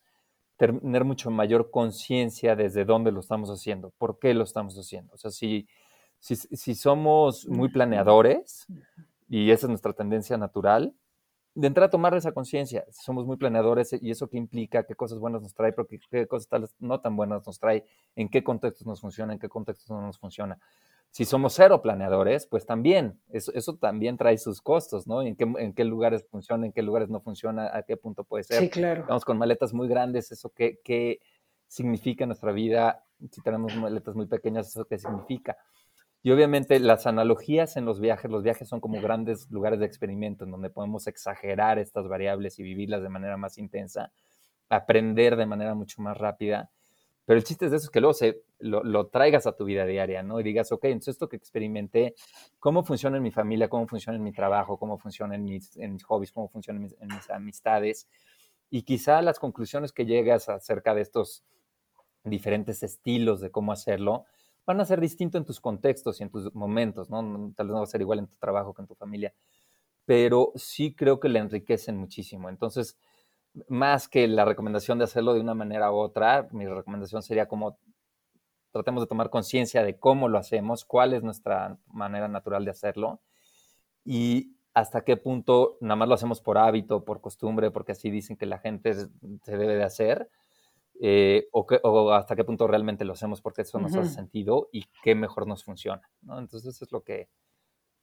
[0.57, 5.11] tener mucho mayor conciencia desde dónde lo estamos haciendo, por qué lo estamos haciendo.
[5.13, 5.67] O sea, si,
[6.19, 8.67] si, somos muy planeadores,
[9.27, 10.93] y esa es nuestra tendencia natural,
[11.55, 15.17] de entrar a tomar esa conciencia, somos muy planeadores y eso qué implica, qué cosas
[15.17, 16.47] buenas nos trae, pero qué, cosas
[16.79, 17.83] no tan buenas nos trae,
[18.15, 20.59] en qué contextos nos funciona, en qué contextos no nos funciona.
[21.11, 25.21] Si somos cero planeadores, pues también, eso, eso también trae sus costos, ¿no?
[25.21, 28.45] En qué, en qué lugares funciona, en qué lugares no funciona, a qué punto puede
[28.45, 28.61] ser.
[28.61, 29.05] Sí, claro.
[29.09, 31.19] Vamos con maletas muy grandes, eso qué, qué
[31.67, 33.03] significa en nuestra vida.
[33.29, 35.57] Si tenemos maletas muy pequeñas, eso qué significa.
[36.23, 40.45] Y obviamente las analogías en los viajes, los viajes son como grandes lugares de experimento
[40.45, 44.13] en donde podemos exagerar estas variables y vivirlas de manera más intensa,
[44.69, 46.71] aprender de manera mucho más rápida
[47.25, 49.85] pero el chiste es de eso es que luego se, lo, traigas a tu vida
[49.85, 50.39] diaria, ¿no?
[50.39, 52.15] Y digas, ok, entonces esto que experimenté,
[52.59, 53.69] ¿cómo funciona en mi familia?
[53.69, 54.77] ¿Cómo funciona en mi trabajo?
[54.77, 56.31] ¿Cómo funciona en mis, en mis hobbies?
[56.31, 58.07] ¿Cómo funciona en mis, amistades?
[58.69, 61.43] Y quizá las conclusiones que llegas acerca de estos
[62.23, 64.25] diferentes estilos de cómo hacerlo
[64.65, 67.51] van a ser distintos en tus contextos y en tus momentos, ¿no?
[67.55, 69.33] Tal vez no va a ser igual en tu trabajo que en tu familia,
[70.05, 72.47] pero sí creo que le enriquecen muchísimo.
[72.47, 72.95] Entonces,
[73.67, 77.79] más que la recomendación de hacerlo de una manera u otra, mi recomendación sería como
[78.71, 83.21] tratemos de tomar conciencia de cómo lo hacemos, cuál es nuestra manera natural de hacerlo
[84.03, 88.37] y hasta qué punto nada más lo hacemos por hábito, por costumbre, porque así dicen
[88.37, 90.29] que la gente se debe de hacer,
[91.01, 95.15] eh, o, hasta qué punto realmente lo hacemos porque eso nos hace sentido y qué
[95.15, 96.07] mejor nos funciona.
[96.21, 97.27] Entonces eso es lo que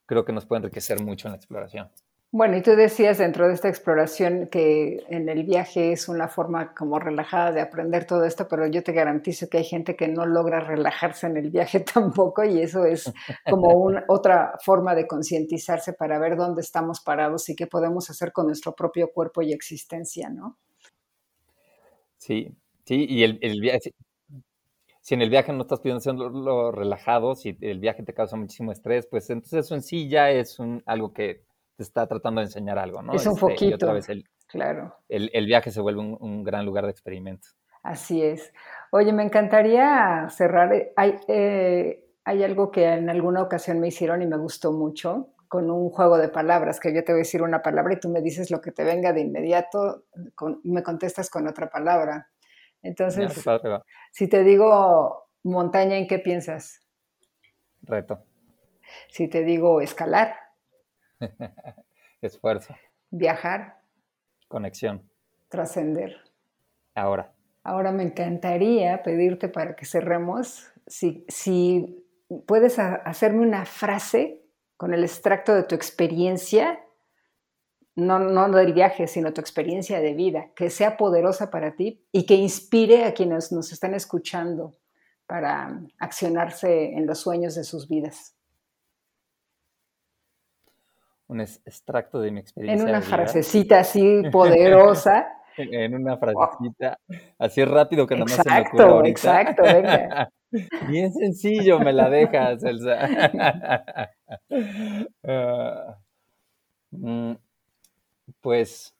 [0.05, 1.89] creo que nos puede enriquecer mucho en la exploración.
[2.31, 6.75] Bueno, y tú decías dentro de esta exploración que en el viaje es una forma
[6.75, 10.27] como relajada de aprender todo esto, pero yo te garantizo que hay gente que no
[10.27, 13.11] logra relajarse en el viaje tampoco y eso es
[13.49, 18.31] como una, otra forma de concientizarse para ver dónde estamos parados y qué podemos hacer
[18.31, 20.59] con nuestro propio cuerpo y existencia, ¿no?
[22.17, 22.55] Sí,
[22.85, 23.95] sí, y el, viaje,
[25.01, 28.71] si en el viaje no estás pidiendo lo relajado, si el viaje te causa muchísimo
[28.71, 31.48] estrés, pues entonces eso en sí ya es un, algo que
[31.79, 33.13] te está tratando de enseñar algo, ¿no?
[33.13, 33.75] Es un poquito.
[33.75, 34.97] Este, otra vez el, claro.
[35.07, 37.47] El, viaje se vuelve un, gran lugar de experimento.
[37.83, 38.51] Así es.
[38.91, 40.91] Oye, me encantaría cerrar.
[40.97, 45.71] Hay, eh, hay algo que en alguna ocasión me hicieron y me gustó mucho, con
[45.71, 48.21] un juego de palabras, que yo te voy a decir una palabra y tú me
[48.21, 50.03] dices lo que te venga de inmediato
[50.65, 52.27] y me contestas con otra palabra.
[52.81, 53.41] Entonces,
[54.11, 56.85] si te digo montaña, ¿en qué piensas?
[57.83, 58.21] Reto.
[59.07, 60.48] Si te digo escalar.
[62.21, 62.75] Esfuerzo.
[63.09, 63.81] Viajar.
[64.47, 65.09] Conexión.
[65.49, 66.17] Trascender.
[66.95, 67.33] Ahora.
[67.63, 72.05] Ahora me encantaría pedirte para que cerremos, si, si
[72.47, 74.41] puedes hacerme una frase
[74.77, 76.79] con el extracto de tu experiencia,
[77.95, 82.25] no, no del viaje, sino tu experiencia de vida, que sea poderosa para ti y
[82.25, 84.77] que inspire a quienes nos están escuchando
[85.27, 88.38] para accionarse en los sueños de sus vidas
[91.29, 92.83] un extracto de mi experiencia.
[92.83, 96.99] En una frasecita así poderosa en una frasecita,
[97.37, 99.09] así rápido que nomás se me ocurre ahorita.
[99.09, 100.29] Exacto, venga.
[100.89, 103.09] Bien sencillo me la dejas, Elsa.
[105.23, 105.97] Ah,
[106.91, 107.33] mm,
[108.41, 108.95] pues,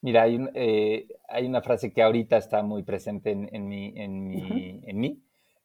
[0.00, 5.22] mira, hay, eh, hay, una frase que ahorita está muy presente en, en, en mí,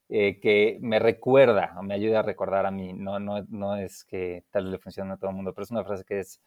[0.09, 2.93] eh, que me recuerda, o me ayuda a recordar a mí.
[2.93, 5.71] No, no, no es que tal vez le funcione a todo el mundo, pero es
[5.71, 6.41] una frase que es,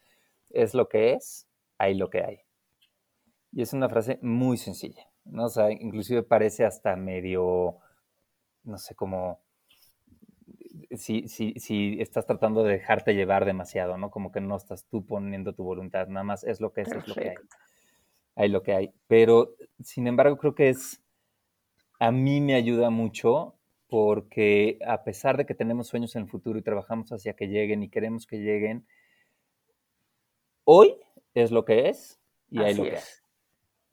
[0.49, 1.47] es lo que es,
[1.77, 2.39] hay lo que hay.
[3.51, 5.45] Y es una frase muy sencilla, ¿no?
[5.45, 7.77] O sea, inclusive parece hasta medio,
[8.63, 9.39] no sé, como
[10.95, 14.09] si, si, si estás tratando de dejarte llevar demasiado, ¿no?
[14.11, 17.07] Como que no estás tú poniendo tu voluntad, nada más es lo que es, es
[17.07, 17.35] lo que hay.
[18.35, 18.93] Hay lo que hay.
[19.07, 19.51] Pero,
[19.83, 21.02] sin embargo, creo que es,
[22.03, 23.55] a mí me ayuda mucho
[23.87, 27.81] porque a pesar de que tenemos sueños en el futuro y trabajamos hacia que lleguen
[27.81, 28.85] y queremos que lleguen,
[30.65, 30.97] hoy
[31.33, 33.23] es lo que es y hay lo que es.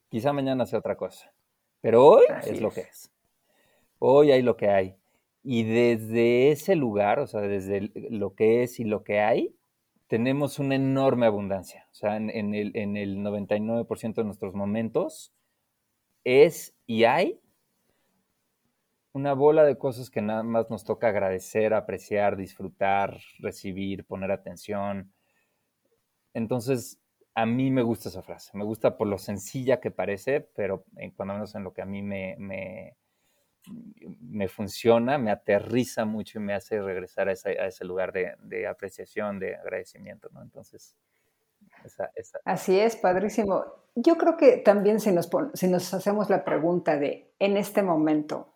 [0.09, 1.33] Quizá mañana sea otra cosa,
[1.81, 3.13] pero hoy es, lo que es.
[4.01, 4.97] Hoy hay lo que hay.
[5.45, 9.55] Y desde ese lugar, o sea, desde lo que es y lo que hay,
[10.09, 11.87] tenemos una enorme abundancia.
[11.93, 15.33] O sea, en, el, en el 99% de nuestros momentos
[16.25, 17.41] es y hay
[19.13, 25.13] una bola de cosas que nada más nos toca agradecer, apreciar, disfrutar, recibir, poner atención.
[26.33, 27.01] Entonces,
[27.35, 28.51] a mí me gusta esa frase.
[28.55, 31.87] Me gusta por lo sencilla que parece, pero en, cuando menos en lo que a
[31.87, 32.97] mí me, me,
[34.49, 40.29] funciona, me aterriza mucho y me hace regresar a ese, lugar de, apreciación, de agradecimiento.
[40.33, 40.43] ¿no?
[40.43, 40.97] Entonces,
[42.45, 43.65] Así es, padrísimo.
[43.95, 48.50] Yo creo que también si nos, si nos hacemos la pregunta de, en este momento,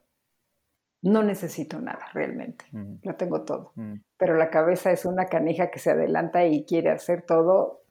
[1.04, 2.64] no necesito nada realmente,
[3.02, 3.72] lo tengo todo.
[4.16, 7.82] Pero la cabeza es una canija que se adelanta y quiere hacer todo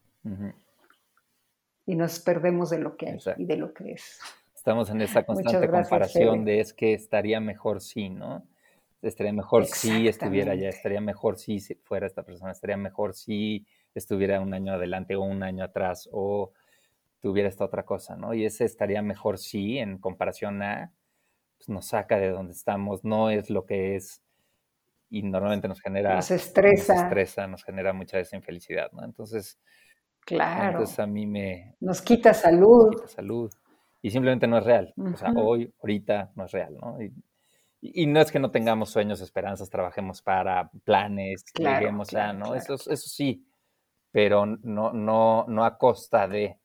[1.86, 4.20] y nos perdemos de lo que hay y de lo que es.
[4.56, 8.48] Estamos en esa constante comparación de es que estaría mejor si, ¿no?
[9.02, 14.40] Estaría mejor si estuviera allá, estaría mejor si fuera esta persona, estaría mejor si estuviera
[14.40, 16.52] un año adelante o un año atrás o
[17.20, 18.34] tuviera esta otra cosa, ¿no?
[18.34, 20.92] Y ese estaría mejor si en comparación a,
[21.66, 24.22] pues nos saca de donde estamos, no es lo que es
[25.10, 26.16] y normalmente nos genera...
[26.16, 26.96] Nos estresa.
[26.96, 29.04] Nos estresa, nos genera mucha desinfelicidad, ¿no?
[29.04, 29.60] Entonces,
[30.26, 30.72] Claro.
[30.72, 31.76] Entonces a mí me...
[31.80, 32.92] Nos quita salud.
[32.92, 33.54] Nos quita salud.
[34.02, 34.94] Y simplemente no es real.
[34.98, 36.98] O sea, hoy, ahorita, no es real, ¿no?
[37.82, 42.56] Y, no es que no tengamos sueños, esperanzas, trabajemos para planes, lleguemos ya, ¿no?
[42.56, 43.46] Eso, eso sí,
[44.10, 46.58] pero no, no, no a costa de,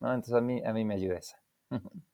[0.00, 0.08] ¿no?
[0.08, 1.36] Entonces a mí, a mí me ayuda esa.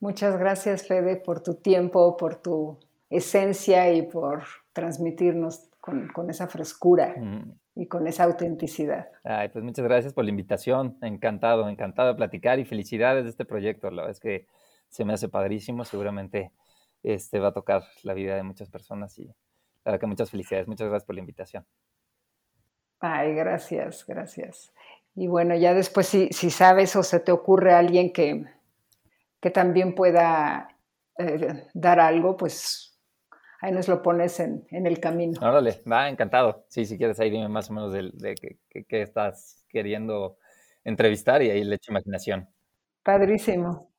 [0.00, 2.78] Muchas gracias, Fede, por tu tiempo, por tu
[3.08, 7.14] esencia y por transmitirnos con, con esa frescura
[7.74, 9.08] y con esa autenticidad.
[9.24, 10.98] Ay, pues muchas gracias por la invitación.
[11.00, 13.90] Encantado, encantado de platicar y felicidades de este proyecto.
[13.90, 14.46] La verdad es que
[14.88, 15.84] se me hace padrísimo.
[15.84, 16.52] Seguramente
[17.02, 19.34] este va a tocar la vida de muchas personas y la
[19.92, 20.68] verdad que muchas felicidades.
[20.68, 21.64] Muchas gracias por la invitación.
[23.00, 24.72] Ay, gracias, gracias.
[25.14, 28.44] Y bueno, ya después si, si sabes o se te ocurre alguien que,
[29.46, 30.66] que también pueda
[31.16, 32.98] eh, dar algo, pues
[33.60, 35.38] ahí nos lo pones en, el camino.
[35.40, 36.64] Órale, va, encantado.
[36.68, 38.34] Sí, si quieres ahí dime más o menos de,
[38.88, 40.36] qué estás queriendo
[40.82, 42.48] entrevistar y ahí le echo imaginación.
[43.04, 43.92] Padrísimo.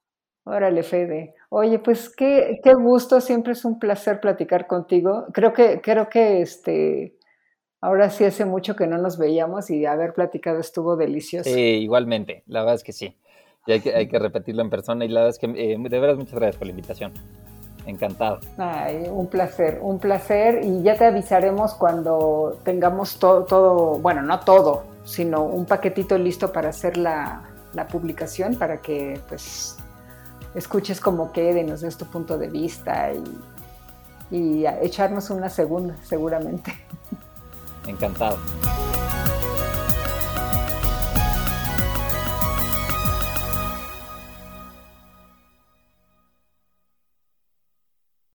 [0.43, 1.36] Órale, Fede.
[1.48, 5.28] Oye, pues qué, qué gusto, siempre es un placer platicar contigo.
[5.32, 7.16] Creo que, creo que este,
[7.80, 11.50] ahora sí hace mucho que no nos veíamos y haber platicado estuvo delicioso.
[11.50, 13.18] Sí, igualmente, la verdad es que sí.
[13.68, 15.99] Y hay que, hay que repetirlo en persona y la verdad es que eh, de
[15.99, 17.11] verdad muchas gracias por la invitación.
[17.86, 18.39] Encantado.
[18.57, 20.61] Ay, un placer, un placer.
[20.63, 26.51] Y ya te avisaremos cuando tengamos todo, todo, bueno, no todo, sino un paquetito listo
[26.51, 27.43] para hacer la,
[27.91, 29.78] publicación, para que pues
[30.55, 33.11] escuches cómo quede, nos des tu punto de vista
[34.32, 36.74] y, y echarnos una segunda, seguramente.
[37.86, 38.38] Encantado.